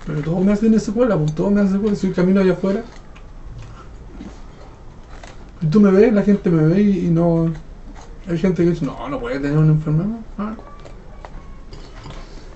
Pero 0.07 0.21
todo 0.23 0.41
me 0.41 0.53
hace 0.53 0.67
en 0.67 0.75
escuela, 0.75 1.17
pues 1.17 1.35
todo 1.35 1.51
me 1.51 1.61
hace 1.61 1.73
secuela. 1.73 1.97
Si 1.97 2.11
camino 2.11 2.41
allá 2.41 2.53
afuera. 2.53 2.83
Y 5.61 5.67
tú 5.67 5.81
me 5.81 5.91
ves, 5.91 6.13
la 6.13 6.23
gente 6.23 6.51
me 6.51 6.67
ve 6.67 6.83
y, 6.83 7.07
y 7.07 7.11
no. 7.11 7.53
Hay 8.29 8.39
gente 8.39 8.65
que 8.65 8.71
dice, 8.71 8.85
no, 8.85 9.09
no 9.09 9.19
puede 9.19 9.41
tener 9.41 9.59
una 9.59 9.73
enfermedad. 9.73 10.21
Ah. 10.39 10.55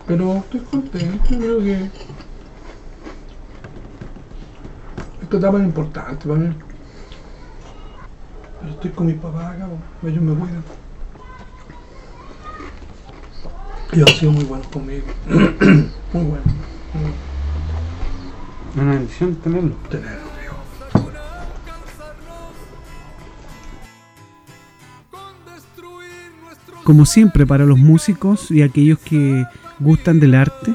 Pero 0.06 0.36
estoy 0.36 0.60
contento, 0.60 1.24
creo 1.28 1.58
que. 1.58 1.90
Esta 5.22 5.36
etapa 5.38 5.58
es 5.58 5.64
importante 5.64 6.28
para 6.28 6.38
mí. 6.38 6.54
Pero 8.60 8.72
estoy 8.72 8.90
con 8.92 9.06
mis 9.06 9.16
papás 9.16 9.56
acá, 9.56 9.68
ellos 10.04 10.22
me 10.22 10.34
cuidan. 10.34 10.62
Ellos 13.92 14.10
han 14.10 14.16
sido 14.16 14.32
muy 14.32 14.44
buenos 14.44 14.66
conmigo. 14.68 15.06
muy 15.26 16.24
buenos. 16.24 16.46
Muy 16.94 18.82
Una 18.82 18.92
bendición 18.92 19.34
tenerlo. 19.36 19.74
tenerlos, 19.90 20.25
Como 26.86 27.04
siempre, 27.04 27.44
para 27.44 27.66
los 27.66 27.78
músicos 27.78 28.48
y 28.48 28.62
aquellos 28.62 29.00
que 29.00 29.44
gustan 29.80 30.20
del 30.20 30.36
arte, 30.36 30.72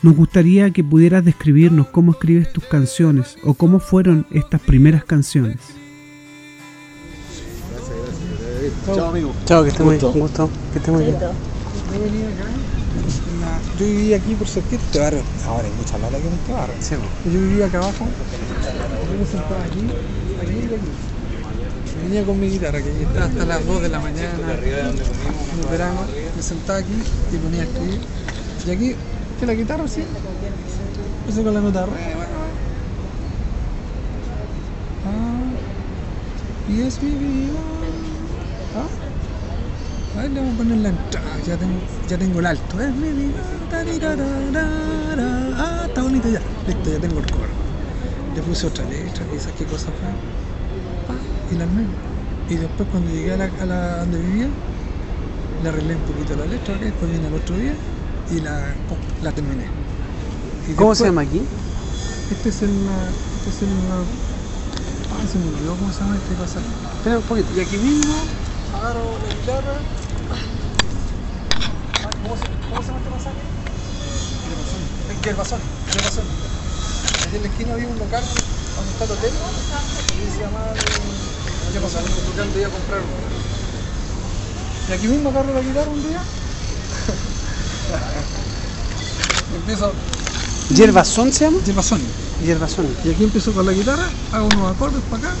nos 0.00 0.16
gustaría 0.16 0.70
que 0.70 0.82
pudieras 0.82 1.22
describirnos 1.22 1.88
cómo 1.88 2.12
escribes 2.12 2.50
tus 2.50 2.64
canciones 2.64 3.36
o 3.44 3.52
cómo 3.52 3.78
fueron 3.78 4.26
estas 4.30 4.62
primeras 4.62 5.04
canciones. 5.04 5.58
Chao, 8.86 9.10
amigo. 9.10 9.34
Chao, 9.44 9.62
que 9.62 9.68
esté 9.68 9.82
muy 9.84 9.96
Gusto. 9.96 10.12
bien. 10.14 10.22
Gusto. 10.22 10.50
Que 10.72 10.78
esté 10.78 10.90
muy 10.92 11.04
bien. 11.04 11.16
Yo 13.78 13.86
vivía 13.86 14.16
aquí 14.16 14.34
por 14.36 14.48
cerquita 14.48 14.82
este 14.82 14.98
barrio. 14.98 15.20
Ahora 15.46 15.64
hay 15.64 15.74
mucha 15.74 15.98
lata 15.98 16.16
aquí 16.16 16.26
en 16.26 16.32
este 16.32 16.52
barrio. 16.54 16.74
Sí. 16.80 16.94
Yo 17.26 17.38
vivía 17.38 17.66
acá 17.66 17.78
abajo. 17.80 18.08
Yo 19.12 19.18
me 19.18 19.26
sentaba 19.26 19.62
aquí, 19.64 19.80
aquí 20.40 20.54
y 20.54 20.74
aquí. 20.74 21.19
Venía 22.02 22.24
con 22.24 22.38
mi 22.40 22.48
guitarra, 22.48 22.80
que 22.82 22.90
estaba 23.02 23.26
hasta 23.26 23.44
las 23.44 23.66
2 23.66 23.82
de 23.82 23.88
la 23.88 24.00
mañana. 24.00 24.30
En 24.32 25.60
el 25.60 25.66
verano. 25.70 26.00
Me 26.36 26.42
sentaba 26.42 26.78
aquí 26.78 26.94
y 27.32 27.36
ponía 27.36 27.62
a 27.62 27.64
escribir. 27.64 28.00
Y 28.66 28.70
aquí, 28.70 28.94
que 29.38 29.46
la 29.46 29.54
guitarra 29.54 29.88
sí. 29.88 30.02
Empecé 31.20 31.42
con 31.42 31.54
la 31.54 31.60
nota 31.60 31.86
re, 31.86 32.14
bueno. 32.14 32.40
Ah, 35.06 35.40
y 36.68 36.82
es 36.82 37.02
mi 37.02 37.10
vida. 37.10 37.58
Ah. 38.76 40.18
A 40.18 40.22
ver, 40.22 40.30
le 40.32 40.40
vamos 40.40 40.54
a 40.54 40.58
poner 40.58 40.78
la 40.78 40.88
entrada, 40.88 41.38
ya 41.46 41.56
tengo, 41.56 41.80
ya 42.08 42.18
tengo 42.18 42.40
el 42.40 42.46
alto. 42.46 42.80
Es 42.80 42.94
mi 42.94 43.10
vida. 43.10 43.42
Ah, 45.56 45.84
está 45.86 46.02
bonito 46.02 46.28
ya. 46.28 46.40
Listo, 46.66 46.90
ya 46.90 46.98
tengo 46.98 47.20
el 47.20 47.30
coro. 47.30 47.48
Le 48.34 48.42
puse 48.42 48.66
otra 48.66 48.84
letra, 48.84 49.24
quizás 49.30 49.52
qué 49.52 49.64
cosa 49.64 49.86
fue. 49.86 50.49
Y 51.50 51.54
la 51.56 51.64
armé. 51.64 51.84
Y 52.48 52.54
después 52.56 52.88
cuando 52.90 53.10
llegué 53.10 53.32
a 53.32 53.36
la, 53.36 53.44
a 53.60 53.66
la 53.66 53.96
donde 53.98 54.18
vivía, 54.18 54.48
le 55.62 55.68
arreglé 55.68 55.94
un 55.96 56.02
poquito 56.02 56.36
la 56.36 56.46
letra, 56.46 56.74
¿ok? 56.74 56.80
después 56.80 57.10
vine 57.12 57.26
al 57.26 57.34
otro 57.34 57.56
día 57.56 57.74
y 58.30 58.40
la, 58.40 58.74
la 59.22 59.32
terminé. 59.32 59.64
Y 60.68 60.72
¿Cómo 60.74 60.90
después- 60.90 60.98
se 60.98 61.04
llama 61.06 61.22
aquí? 61.22 61.42
Este 62.30 62.48
es 62.48 62.62
el. 62.62 62.70
Este 62.70 63.50
es 63.50 63.62
el. 63.62 63.68
Ah, 65.10 65.26
se 65.30 65.38
me 65.38 65.48
olvidó 65.48 65.74
cómo 65.76 65.92
se 65.92 66.00
llama 66.00 66.16
este 66.16 66.34
pasaje. 66.34 66.66
Espera 66.98 67.16
un 67.18 67.22
poquito. 67.24 67.48
Y 67.56 67.60
aquí 67.60 67.76
mismo 67.76 68.14
agarro 68.78 69.18
la 69.18 69.34
guitarra. 69.34 69.74
¿Cómo 72.22 72.36
se, 72.36 72.44
cómo 72.70 72.80
se 72.82 72.86
llama 72.88 72.98
este 73.00 73.10
pasaje? 73.10 73.42
Yerbazón. 75.24 75.60
Yerbazón. 75.92 76.26
Allí 77.26 77.36
en 77.36 77.42
la 77.42 77.48
esquina 77.48 77.72
había 77.74 77.88
un 77.88 77.98
local 77.98 78.22
donde 78.24 78.90
está 78.92 79.04
el 79.04 79.10
hotel 79.10 79.32
y 79.34 80.30
se 80.30 80.38
llama 81.74 81.88
Yerbazón. 81.88 82.04
Porque 82.26 82.40
antes 82.40 82.56
iba 82.56 82.68
a 82.68 82.70
comprar 82.70 83.00
uno. 83.00 83.10
Y 84.88 84.92
aquí 84.92 85.08
mismo 85.08 85.30
agarro 85.30 85.54
la 85.54 85.60
guitarra 85.60 85.90
un 85.90 86.02
día. 86.02 86.20
empiezo. 89.56 89.92
¿Yerbazón 90.70 91.32
se 91.32 91.44
llama? 91.44 91.58
Yerbazón. 91.64 92.00
Yerbazón. 92.44 92.86
Y 93.04 93.10
aquí 93.10 93.24
empiezo 93.24 93.52
con 93.52 93.66
la 93.66 93.72
guitarra, 93.72 94.04
hago 94.32 94.46
unos 94.46 94.74
acordes 94.74 95.02
para 95.10 95.28
acá. 95.28 95.34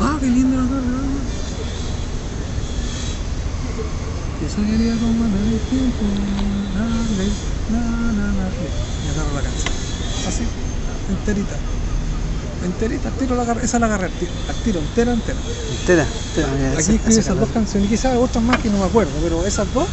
Ah, 0.00 0.16
qué 0.20 0.26
lindo. 0.26 0.56
Y 4.40 4.44
eso 4.46 4.56
quería 4.56 4.92
como 4.94 5.24
en 5.26 5.34
el 5.34 5.60
tiempo. 5.70 6.04
Na, 6.74 6.86
le, 7.16 7.26
na, 7.68 7.80
na, 8.12 8.32
na. 8.32 8.48
Y 9.04 9.08
agarro 9.08 9.34
la 9.34 9.42
canción. 9.42 9.72
Así, 10.26 10.44
enterita. 11.10 11.56
Enterita, 12.64 13.10
tiro 13.10 13.36
la 13.36 13.52
esa 13.62 13.78
la 13.78 13.86
agarré 13.86 14.06
al 14.06 14.12
tiro, 14.12 14.32
al 14.48 14.56
tiro, 14.56 14.80
entera, 14.80 15.12
entera. 15.12 15.38
Entera. 15.80 16.06
entera, 16.28 16.48
ya, 16.58 16.78
Aquí 16.78 16.94
escribí 16.96 17.18
esa 17.18 17.20
esas 17.20 17.40
dos 17.40 17.50
canciones, 17.50 17.88
y 17.88 17.90
quizás 17.92 18.16
otras 18.16 18.42
más 18.42 18.58
que 18.58 18.70
no 18.70 18.78
me 18.78 18.84
acuerdo, 18.84 19.12
pero 19.22 19.44
esas 19.44 19.72
dos 19.74 19.88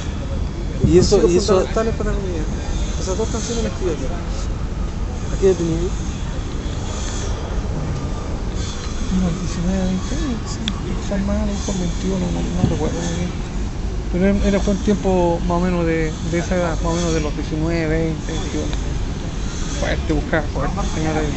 Y 0.88 0.98
eso, 0.98 1.28
y 1.28 1.38
eso, 1.38 1.66
para 1.74 1.92
vida. 1.92 2.44
Esas 3.02 3.18
dos 3.18 3.30
canciones 3.30 3.64
las 3.64 3.74
escribí 3.74 3.92
aquí. 3.92 4.06
¿a 4.06 5.40
qué 5.40 5.48
edad 5.48 5.58
tenía 5.58 5.78
ahí? 5.78 5.90
Unos 9.12 9.40
19, 9.42 9.86
20 9.86 10.16
años, 10.16 10.40
sí. 10.48 10.60
Quizás 11.04 11.20
más, 11.26 11.46
mejor 11.46 11.76
21, 11.78 12.32
no, 12.32 12.42
no 12.42 12.70
recuerdo 12.70 13.02
muy 13.02 13.16
bien. 13.16 13.32
Pero 14.12 14.26
era 14.48 14.60
fue 14.60 14.74
un 14.74 14.80
tiempo 14.84 15.40
más 15.48 15.58
o 15.58 15.60
menos 15.62 15.86
de, 15.86 16.12
de 16.32 16.40
esa 16.40 16.56
edad, 16.56 16.76
más 16.82 16.94
o 16.94 16.96
menos 16.96 17.14
de 17.14 17.20
los 17.22 17.36
19, 17.36 17.88
20, 17.88 18.32
21. 18.32 18.91
Fuerte 19.82 20.14
buscar, 20.14 20.46
fuerte 20.54 20.80
tener 20.94 21.18
ahí. 21.18 21.34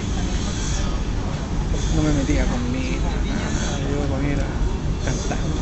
No 1.97 2.03
me 2.03 2.13
metía 2.13 2.45
con 2.45 2.73
minas, 2.73 3.01
nada, 3.01 3.79
yo 3.81 4.19
mí 4.19 4.33
era 4.33 4.45
cantando. 5.03 5.57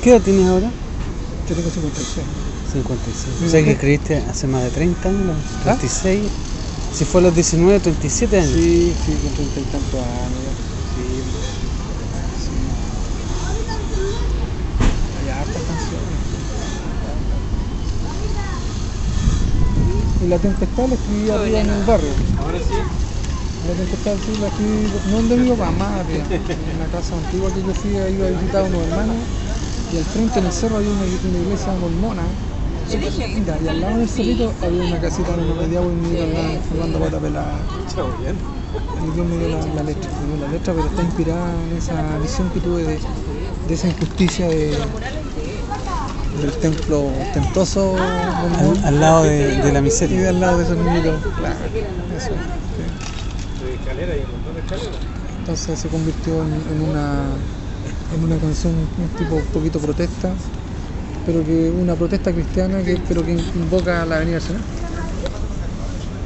¿Qué 0.00 0.10
edad 0.10 0.20
tienes 0.20 0.46
ahora? 0.46 0.70
Yo 1.48 1.56
tengo 1.56 1.70
56. 1.70 2.26
56. 2.72 3.40
Mi 3.40 3.46
O 3.48 3.50
sea 3.50 3.64
que 3.64 3.72
escribiste 3.72 4.18
hace 4.18 4.46
más 4.46 4.62
de 4.62 4.70
30 4.70 5.08
años, 5.08 5.36
¿Ah? 5.66 5.76
36. 5.76 6.30
Si 6.94 7.04
fue 7.04 7.20
a 7.20 7.24
los 7.24 7.34
19, 7.34 7.80
37 7.80 8.38
años. 8.38 8.52
Sí, 8.52 8.94
sí, 9.04 9.12
con 9.24 9.34
30 9.34 9.60
y 9.60 9.64
tantos 9.64 10.00
años 10.00 10.38
ya. 10.38 10.54
Sí, 10.94 11.02
sí. 12.38 12.54
Hay 15.18 15.30
hartas 15.30 15.62
canciones. 15.62 16.22
Y 20.21 20.21
la 20.32 20.40
tempestad 20.40 20.88
la 20.88 20.94
escribí 20.96 21.30
arriba 21.30 21.60
en 21.60 21.70
el 21.70 21.84
barrio. 21.84 22.16
Ahora 22.36 22.60
sí. 22.62 22.74
La 23.62 23.76
tempestad 23.76 24.18
sí 24.20 24.36
la 24.36 24.48
escribí, 24.48 24.88
no 25.04 25.16
donde 25.18 25.36
mi 25.36 25.50
papá, 25.50 25.70
más 25.72 26.00
arriba. 26.00 26.26
En 26.66 26.76
una 26.76 26.88
casa 26.90 27.16
antigua 27.18 27.52
que 27.52 27.62
yo 27.64 27.74
fui, 27.74 27.96
ahí 27.98 28.14
iba 28.14 28.26
a 28.26 28.30
visitar 28.30 28.62
a 28.62 28.64
unos 28.66 28.82
hermanos. 28.84 29.28
Y 29.88 29.98
al 29.98 30.06
frente 30.06 30.38
en 30.40 30.46
el 30.46 30.52
cerro 30.52 30.76
había 30.78 30.90
una, 30.92 31.04
una 31.04 31.38
iglesia 31.38 31.74
mormona. 31.74 32.38
súper 32.84 33.14
linda, 33.18 33.58
Y 33.60 33.68
al 33.68 33.80
lado 33.80 33.98
del 33.98 34.08
cerrito 34.10 34.56
había 34.60 34.84
una 34.84 35.00
casita 35.00 35.32
donde 35.32 35.46
me 35.46 35.54
pedía 35.56 35.80
y 35.82 35.96
me 35.96 36.10
iba 36.10 36.62
jugando 36.68 37.00
pata 37.00 37.20
pelada. 37.20 37.68
Y 38.98 39.10
Dios 39.10 39.26
me 39.26 39.38
dio 39.38 39.48
la, 39.48 39.66
la 39.68 39.82
letra, 39.84 40.12
me 40.14 40.26
dio 40.26 40.36
la 40.36 40.48
letra, 40.48 40.74
pero 40.74 40.88
está 40.88 41.02
inspirada 41.02 41.62
en 41.62 41.72
esa 41.72 42.18
visión 42.18 42.50
que 42.50 42.60
tuve 42.60 42.84
de, 42.84 43.08
de 43.60 43.74
esa 43.74 43.88
injusticia 43.88 44.48
de, 44.48 44.88
del 46.40 46.58
templo 46.58 47.02
ostentoso 47.20 48.16
mormón 48.34 48.78
Al, 48.84 48.84
al 48.84 49.00
lado 49.00 49.24
de, 49.24 49.58
de 49.60 49.72
la 49.72 49.80
y 49.80 49.82
miseria. 49.82 50.22
de 50.22 50.28
al 50.28 50.40
lado 50.40 50.58
de 50.58 50.64
esos 50.64 50.78
niñitos. 50.78 51.26
Claro, 51.36 51.58
eso. 52.16 52.34
sí. 52.68 52.82
Entonces 55.38 55.78
se 55.80 55.88
convirtió 55.88 56.44
en, 56.44 56.66
en 56.68 56.80
una 56.82 57.44
en 58.10 58.24
una 58.24 58.38
canción 58.40 58.90
un 58.96 59.14
tipo 59.16 59.36
un 59.36 59.50
poquito 59.50 59.80
protesta, 59.80 60.40
pero 61.24 61.44
que 61.44 61.70
una 61.70 61.96
protesta 61.96 62.32
cristiana 62.32 62.82
que 62.84 63.02
pero 63.08 63.24
que 63.24 63.32
invoca 63.32 64.04
la 64.06 64.18
venida 64.18 64.34
del 64.36 64.42
Señor. 64.42 64.62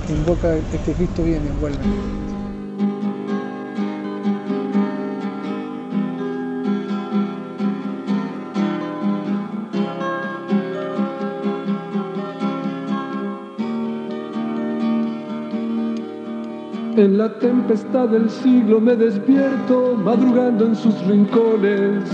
Que 0.07 0.12
invoca 0.12 0.57
el 0.57 0.66
que 0.83 0.95
Cristo 0.95 1.25
viene, 1.25 1.53
vuelve. 1.53 1.87
En 16.97 17.19
la 17.19 17.29
tempestad 17.29 18.09
del 18.09 18.31
siglo 18.31 18.81
me 18.81 18.97
despierto, 18.97 19.99
madrugando 20.03 20.65
en 20.65 20.75
sus 20.75 20.99
rincones. 21.07 22.11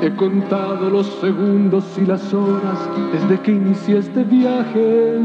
He 0.00 0.14
contado 0.14 0.88
los 0.88 1.06
segundos 1.20 1.84
y 2.00 2.06
las 2.06 2.32
horas 2.32 2.78
desde 3.12 3.40
que 3.40 3.50
inicié 3.50 3.98
este 3.98 4.22
viaje. 4.22 5.18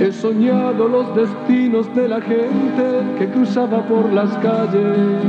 He 0.00 0.12
soñado 0.12 0.88
los 0.88 1.16
destinos 1.16 1.94
de 1.94 2.06
la 2.06 2.20
gente 2.20 3.16
que 3.18 3.30
cruzaba 3.30 3.80
por 3.88 4.12
las 4.12 4.30
calles 4.38 5.24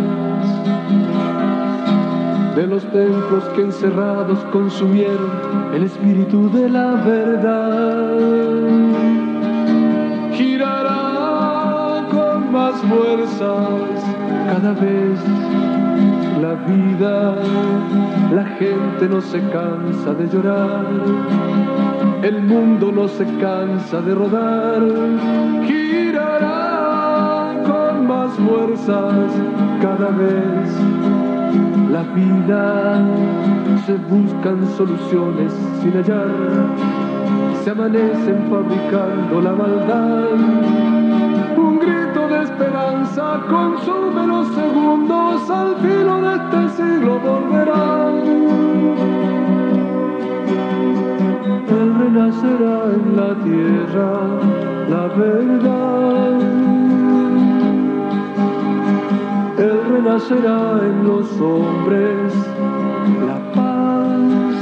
de 2.56 2.68
los 2.68 2.84
templos 2.92 3.44
que 3.56 3.62
encerrados 3.62 4.40
consumieron 4.52 5.32
el 5.74 5.84
espíritu 5.84 6.50
de 6.52 6.70
la 6.70 6.94
verdad. 6.94 9.05
Fuerzas 12.90 14.04
cada 14.52 14.74
vez 14.74 15.20
la 16.42 16.54
vida, 16.54 17.36
la 18.34 18.44
gente 18.60 19.08
no 19.10 19.22
se 19.22 19.40
cansa 19.50 20.14
de 20.14 20.28
llorar, 20.28 20.86
el 22.24 22.42
mundo 22.44 22.92
no 22.92 23.08
se 23.08 23.26
cansa 23.40 24.02
de 24.02 24.14
rodar, 24.14 24.82
girará 25.66 27.54
con 27.66 28.08
más 28.08 28.32
fuerzas 28.34 29.32
cada 29.82 30.10
vez. 30.10 30.70
La 31.92 32.04
vida 32.14 33.02
se 33.86 33.94
buscan 33.94 34.68
soluciones 34.76 35.54
sin 35.82 35.94
hallar, 35.94 36.28
se 37.64 37.72
amanecen 37.72 38.40
fabricando 38.50 39.42
la 39.42 39.54
maldad. 39.54 40.95
Consume 43.44 44.28
los 44.28 44.48
segundos, 44.48 45.50
al 45.50 45.76
filo 45.78 46.22
de 46.22 46.36
este 46.36 46.70
siglo 46.78 47.20
volverá. 47.20 48.12
Él 51.68 51.96
renacerá 52.00 52.84
en 52.96 53.16
la 53.18 53.36
tierra 53.44 54.12
la 54.90 55.08
verdad. 55.08 56.40
Él 59.58 59.80
renacerá 59.92 60.80
en 60.82 61.04
los 61.04 61.42
hombres 61.42 62.34
la 63.28 63.52
paz. 63.54 64.56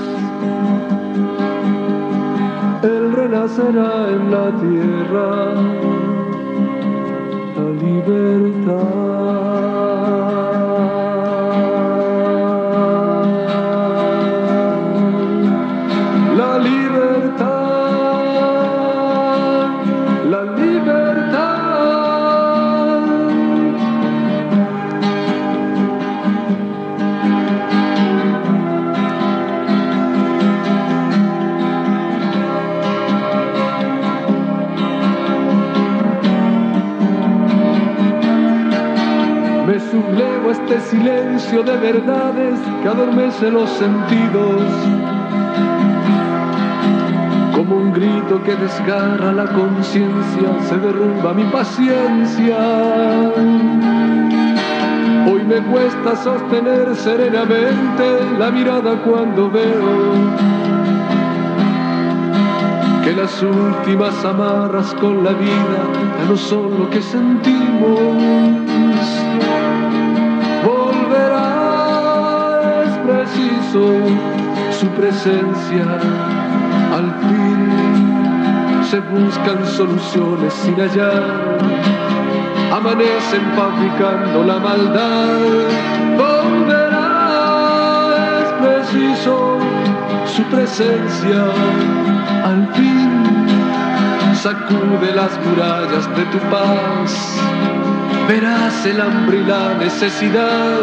Él 2.84 3.14
renacerá 3.14 4.10
en 4.10 4.32
la 4.32 4.52
tierra 4.60 5.93
libertad. 8.08 9.03
De 41.52 41.78
verdades 41.78 42.60
que 42.82 42.88
adormece 42.88 43.52
los 43.52 43.70
sentidos. 43.70 44.62
Como 47.56 47.76
un 47.76 47.94
grito 47.94 48.42
que 48.44 48.56
desgarra 48.56 49.32
la 49.34 49.46
conciencia, 49.46 50.50
se 50.68 50.78
derrumba 50.78 51.34
mi 51.34 51.44
paciencia. 51.44 52.58
Hoy 55.32 55.44
me 55.44 55.62
cuesta 55.72 56.16
sostener 56.16 56.96
serenamente 56.96 58.06
la 58.40 58.50
mirada 58.50 58.96
cuando 59.04 59.52
veo 59.52 60.14
que 63.04 63.14
las 63.14 63.44
últimas 63.44 64.26
amarras 64.26 64.94
con 64.96 65.24
la 65.24 65.34
vida 65.34 65.80
ya 66.18 66.26
no 66.26 66.36
son 66.36 66.80
lo 66.80 66.90
que 66.90 67.02
sentimos. 67.02 68.83
Volverá, 71.14 72.84
es 72.86 72.98
preciso 73.06 73.84
su 74.80 74.88
presencia. 74.90 75.86
Al 76.92 77.14
fin 77.22 78.84
se 78.90 79.00
buscan 79.00 79.66
soluciones 79.66 80.54
sin 80.54 80.76
hallar. 80.76 81.58
Amanecen 82.72 83.46
fabricando 83.56 84.44
la 84.44 84.58
maldad. 84.58 85.30
Volverá, 86.18 87.10
es 88.42 88.52
preciso 88.66 89.60
su 90.26 90.44
presencia. 90.46 91.46
Al 92.44 92.68
fin 92.74 93.24
sacude 94.34 95.14
las 95.14 95.40
murallas 95.46 96.10
de 96.16 96.26
tu 96.26 96.40
paz. 96.50 97.73
Verás 98.28 98.86
el 98.86 99.02
hambre 99.02 99.38
y 99.40 99.44
la 99.44 99.74
necesidad. 99.74 100.80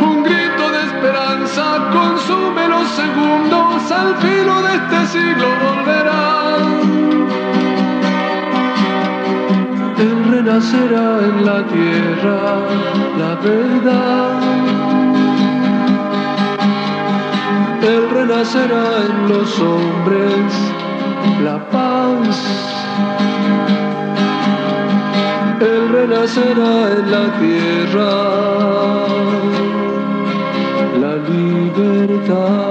Un 0.00 0.24
grito 0.24 0.70
de 0.70 0.80
esperanza 0.90 1.64
consume 1.92 2.68
los 2.68 2.88
segundos. 2.88 3.92
Al 3.92 4.16
filo 4.16 4.62
de 4.62 4.74
este 4.74 5.06
siglo 5.06 5.46
volverá. 5.64 6.56
Él 9.98 10.24
renacerá 10.30 11.18
en 11.28 11.46
la 11.46 11.66
tierra 11.68 12.40
la 13.18 13.34
verdad. 13.48 14.40
Él 17.82 18.10
renacerá 18.10 18.84
en 19.06 19.28
los 19.28 19.60
hombres 19.60 20.52
la 21.44 21.58
paz. 21.70 22.79
Renacerá 26.10 26.92
en 26.92 27.10
la 27.10 27.24
tierra 27.38 28.10
la 31.00 31.14
libertad. 31.28 32.69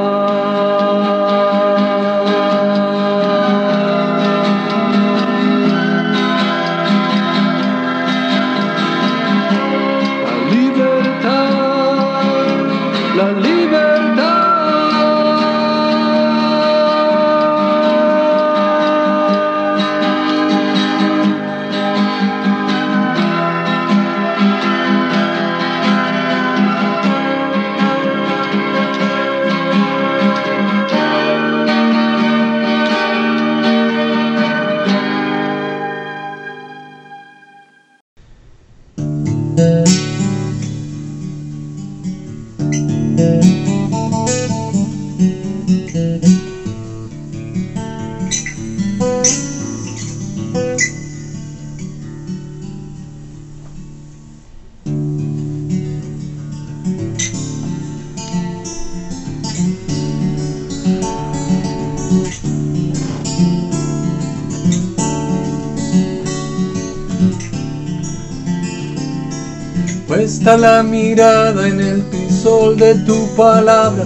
Puesta 70.30 70.58
la 70.58 70.84
mirada 70.84 71.68
en 71.68 71.82
el 71.82 72.04
crisol 72.04 72.78
de 72.78 72.94
tu 72.94 73.28
palabra, 73.36 74.06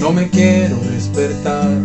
no 0.00 0.10
me 0.10 0.30
quiero 0.30 0.78
despertar. 0.94 1.76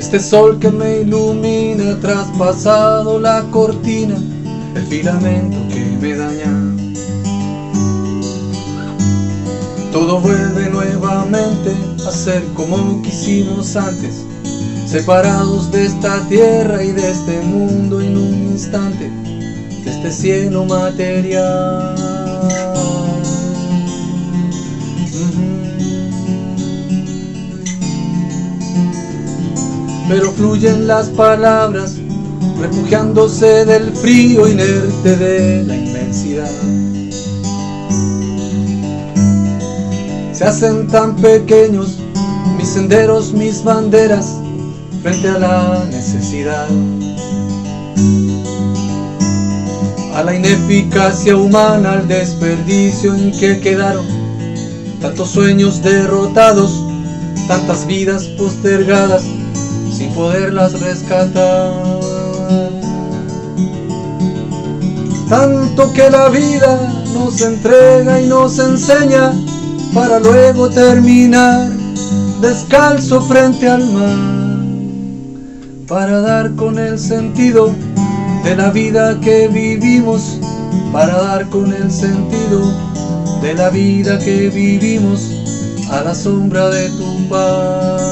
Este 0.00 0.18
sol 0.18 0.58
que 0.58 0.68
me 0.68 1.02
ilumina, 1.02 1.96
traspasado 2.00 3.20
la 3.20 3.42
cortina, 3.52 4.16
el 4.74 4.84
filamento 4.86 5.58
que 5.72 5.96
me 6.00 6.16
daña. 6.16 6.52
Todo 9.92 10.18
vuelve 10.18 10.70
nuevamente 10.70 11.72
a 12.04 12.10
ser 12.10 12.42
como 12.54 13.00
quisimos 13.02 13.76
antes, 13.76 14.24
separados 14.88 15.70
de 15.70 15.86
esta 15.86 16.18
tierra 16.28 16.82
y 16.82 16.90
de 16.90 17.12
este 17.12 17.40
mundo 17.42 18.00
en 18.00 18.16
un 18.16 18.34
instante 18.50 19.21
este 20.02 20.10
cielo 20.10 20.64
material. 20.64 21.94
Pero 30.08 30.32
fluyen 30.32 30.88
las 30.88 31.08
palabras, 31.10 31.94
refugiándose 32.60 33.64
del 33.64 33.92
frío 33.92 34.48
inerte 34.48 35.16
de 35.16 35.64
la 35.64 35.76
inmensidad. 35.76 36.50
Se 40.32 40.44
hacen 40.44 40.88
tan 40.88 41.14
pequeños 41.14 41.98
mis 42.58 42.68
senderos, 42.68 43.32
mis 43.32 43.62
banderas, 43.62 44.38
frente 45.00 45.28
a 45.28 45.38
la 45.38 45.84
necesidad, 45.90 46.68
a 50.14 50.22
la 50.22 50.34
ineficacia 50.34 51.36
humana, 51.36 51.92
al 51.92 52.08
desperdicio 52.08 53.14
en 53.14 53.32
que 53.32 53.60
quedaron 53.60 54.04
tantos 55.00 55.30
sueños 55.30 55.82
derrotados, 55.82 56.84
tantas 57.48 57.86
vidas 57.86 58.24
postergadas, 58.38 59.24
sin 59.96 60.12
poderlas 60.14 60.80
rescatar. 60.80 61.72
Tanto 65.28 65.92
que 65.94 66.10
la 66.10 66.28
vida 66.28 66.78
nos 67.14 67.40
entrega 67.40 68.20
y 68.20 68.26
nos 68.26 68.58
enseña 68.58 69.32
para 69.94 70.20
luego 70.20 70.68
terminar 70.68 71.70
descalzo 72.42 73.20
frente 73.22 73.68
al 73.68 73.84
mar, 73.92 74.18
para 75.88 76.20
dar 76.20 76.54
con 76.54 76.78
el 76.78 76.98
sentido 76.98 77.72
de 78.44 78.56
la 78.56 78.70
vida 78.70 79.18
que 79.20 79.48
vivimos, 79.48 80.38
para 80.92 81.16
dar 81.16 81.48
con 81.48 81.72
el 81.72 81.90
sentido 81.90 82.60
de 83.40 83.54
la 83.54 83.70
vida 83.70 84.18
que 84.18 84.50
vivimos 84.50 85.30
a 85.90 86.02
la 86.02 86.14
sombra 86.14 86.68
de 86.70 86.88
tu 86.90 87.28
paz, 87.28 88.02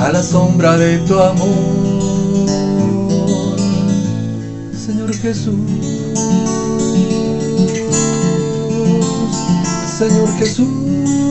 a 0.00 0.10
la 0.12 0.22
sombra 0.22 0.76
de 0.76 0.98
tu 0.98 1.18
amor, 1.18 1.48
Señor 4.74 5.14
Jesús. 5.14 5.54
Señor 9.98 10.28
Jesús. 10.38 11.27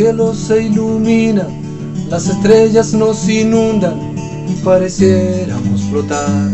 Cielo 0.00 0.32
se 0.32 0.62
ilumina, 0.62 1.46
las 2.08 2.26
estrellas 2.26 2.94
nos 2.94 3.28
inundan 3.28 4.14
y 4.48 4.54
pareciéramos 4.64 5.82
flotar. 5.90 6.50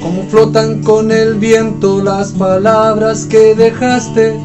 Como 0.00 0.22
flotan 0.30 0.80
con 0.84 1.10
el 1.10 1.34
viento 1.40 2.00
las 2.00 2.30
palabras 2.30 3.26
que 3.26 3.56
dejaste, 3.56 4.38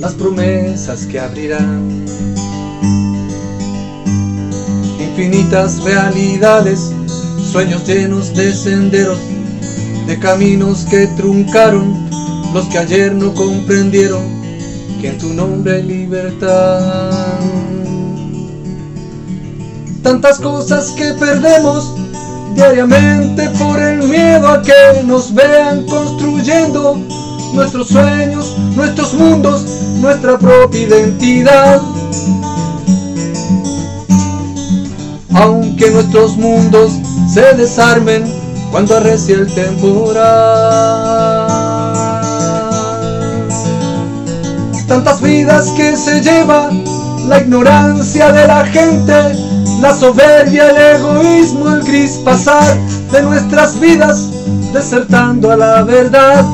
las 0.00 0.14
promesas 0.14 1.06
que 1.06 1.20
abrirán. 1.20 2.04
Infinitas 4.98 5.84
realidades, 5.84 6.90
sueños 7.52 7.86
llenos 7.86 8.34
de 8.34 8.52
senderos, 8.52 9.20
de 10.08 10.18
caminos 10.18 10.84
que 10.90 11.06
truncaron, 11.16 12.10
los 12.52 12.66
que 12.66 12.78
ayer 12.78 13.14
no 13.14 13.32
comprendieron 13.34 14.31
que 15.02 15.08
en 15.08 15.18
tu 15.18 15.34
nombre 15.34 15.82
libertad. 15.82 17.10
Tantas 20.00 20.38
cosas 20.38 20.92
que 20.92 21.12
perdemos 21.14 21.92
diariamente 22.54 23.48
por 23.58 23.80
el 23.80 24.04
miedo 24.04 24.46
a 24.46 24.62
que 24.62 25.02
nos 25.04 25.34
vean 25.34 25.84
construyendo 25.86 27.00
nuestros 27.52 27.88
sueños, 27.88 28.56
nuestros 28.76 29.14
mundos, 29.14 29.64
nuestra 30.00 30.38
propia 30.38 30.82
identidad. 30.82 31.80
Aunque 35.34 35.90
nuestros 35.90 36.36
mundos 36.36 36.92
se 37.32 37.54
desarmen 37.54 38.22
cuando 38.70 38.98
arrecie 38.98 39.34
el 39.34 39.52
temporal. 39.52 41.51
Tantas 44.86 45.20
vidas 45.20 45.70
que 45.76 45.96
se 45.96 46.20
lleva 46.20 46.70
la 47.28 47.40
ignorancia 47.40 48.32
de 48.32 48.46
la 48.46 48.64
gente, 48.66 49.14
la 49.80 49.94
soberbia, 49.94 50.70
el 50.70 50.96
egoísmo, 50.96 51.70
el 51.70 51.82
gris 51.82 52.20
pasar 52.24 52.76
de 53.12 53.22
nuestras 53.22 53.78
vidas, 53.78 54.28
desertando 54.72 55.50
a 55.50 55.56
la 55.56 55.82
verdad, 55.82 56.44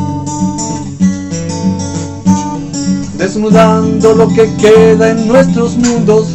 desnudando 3.17 4.15
lo 4.15 4.29
que 4.29 4.53
queda 4.57 5.11
en 5.11 5.29
nuestros 5.29 5.77
mundos, 5.77 6.29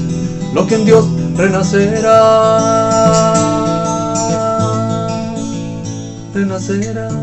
lo 0.54 0.66
que 0.68 0.76
en 0.76 0.86
Dios 0.86 1.06
renacerá, 1.36 2.14
renacerá. 6.34 7.23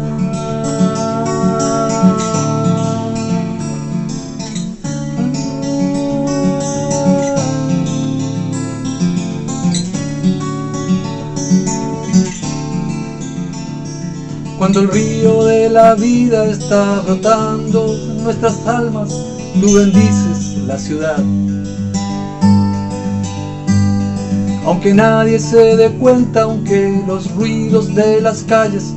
Cuando 14.61 14.81
el 14.81 14.89
río 14.89 15.45
de 15.45 15.71
la 15.71 15.95
vida 15.95 16.45
está 16.45 17.01
brotando 17.01 17.97
nuestras 18.23 18.67
almas, 18.67 19.09
tú 19.59 19.73
bendices 19.73 20.59
la 20.67 20.79
ciudad. 20.79 21.17
Aunque 24.67 24.93
nadie 24.93 25.39
se 25.39 25.79
dé 25.79 25.91
cuenta, 25.93 26.43
aunque 26.43 27.03
los 27.07 27.35
ruidos 27.37 27.95
de 27.95 28.21
las 28.21 28.43
calles 28.43 28.93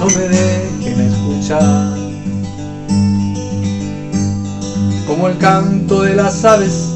no 0.00 0.06
me 0.06 0.28
dejen 0.28 1.00
escuchar. 1.02 1.98
Como 5.06 5.28
el 5.28 5.36
canto 5.36 6.04
de 6.04 6.16
las 6.16 6.42
aves 6.42 6.88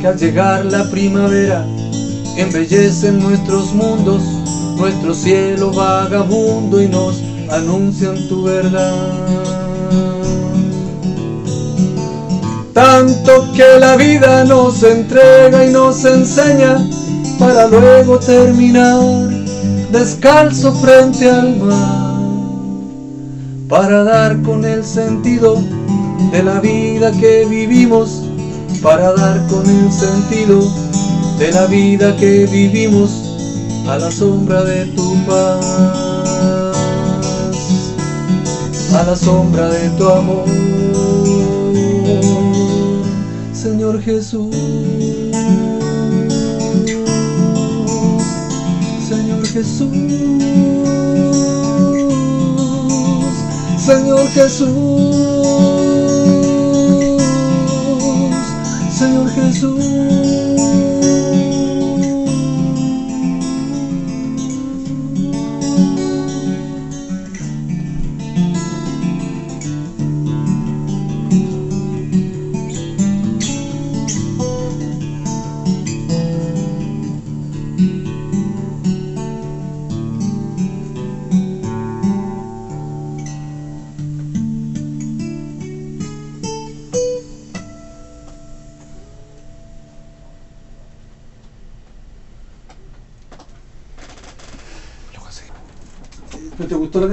que 0.00 0.06
al 0.06 0.16
llegar 0.16 0.64
la 0.66 0.88
primavera 0.92 1.66
embellecen 2.36 3.18
nuestros 3.18 3.74
mundos 3.74 4.22
nuestro 4.76 5.14
cielo 5.14 5.72
vagabundo 5.72 6.80
y 6.82 6.88
nos 6.88 7.22
anuncian 7.50 8.28
tu 8.28 8.44
verdad. 8.44 9.12
Tanto 12.72 13.52
que 13.54 13.78
la 13.80 13.96
vida 13.96 14.44
nos 14.44 14.82
entrega 14.82 15.64
y 15.64 15.72
nos 15.72 16.04
enseña 16.04 16.86
para 17.38 17.66
luego 17.68 18.18
terminar 18.18 19.30
descalzo 19.90 20.72
frente 20.74 21.30
al 21.30 21.56
mar, 21.56 22.20
para 23.68 24.04
dar 24.04 24.42
con 24.42 24.64
el 24.64 24.84
sentido 24.84 25.56
de 26.32 26.42
la 26.42 26.60
vida 26.60 27.12
que 27.12 27.46
vivimos, 27.46 28.24
para 28.82 29.12
dar 29.14 29.46
con 29.46 29.64
el 29.68 29.90
sentido 29.90 30.60
de 31.38 31.52
la 31.52 31.66
vida 31.66 32.14
que 32.16 32.46
vivimos 32.46 33.25
a 33.88 33.98
la 33.98 34.10
sombra 34.10 34.64
de 34.64 34.84
tu 34.86 35.14
paz, 35.26 35.64
a 38.92 39.02
la 39.04 39.16
sombra 39.16 39.68
de 39.68 39.88
tu 39.90 40.08
amor, 40.08 40.44
Señor 43.52 44.02
Jesús, 44.02 44.54
Señor 49.08 49.46
Jesús, 49.46 49.92
Señor 53.78 54.28
Jesús, 54.28 55.75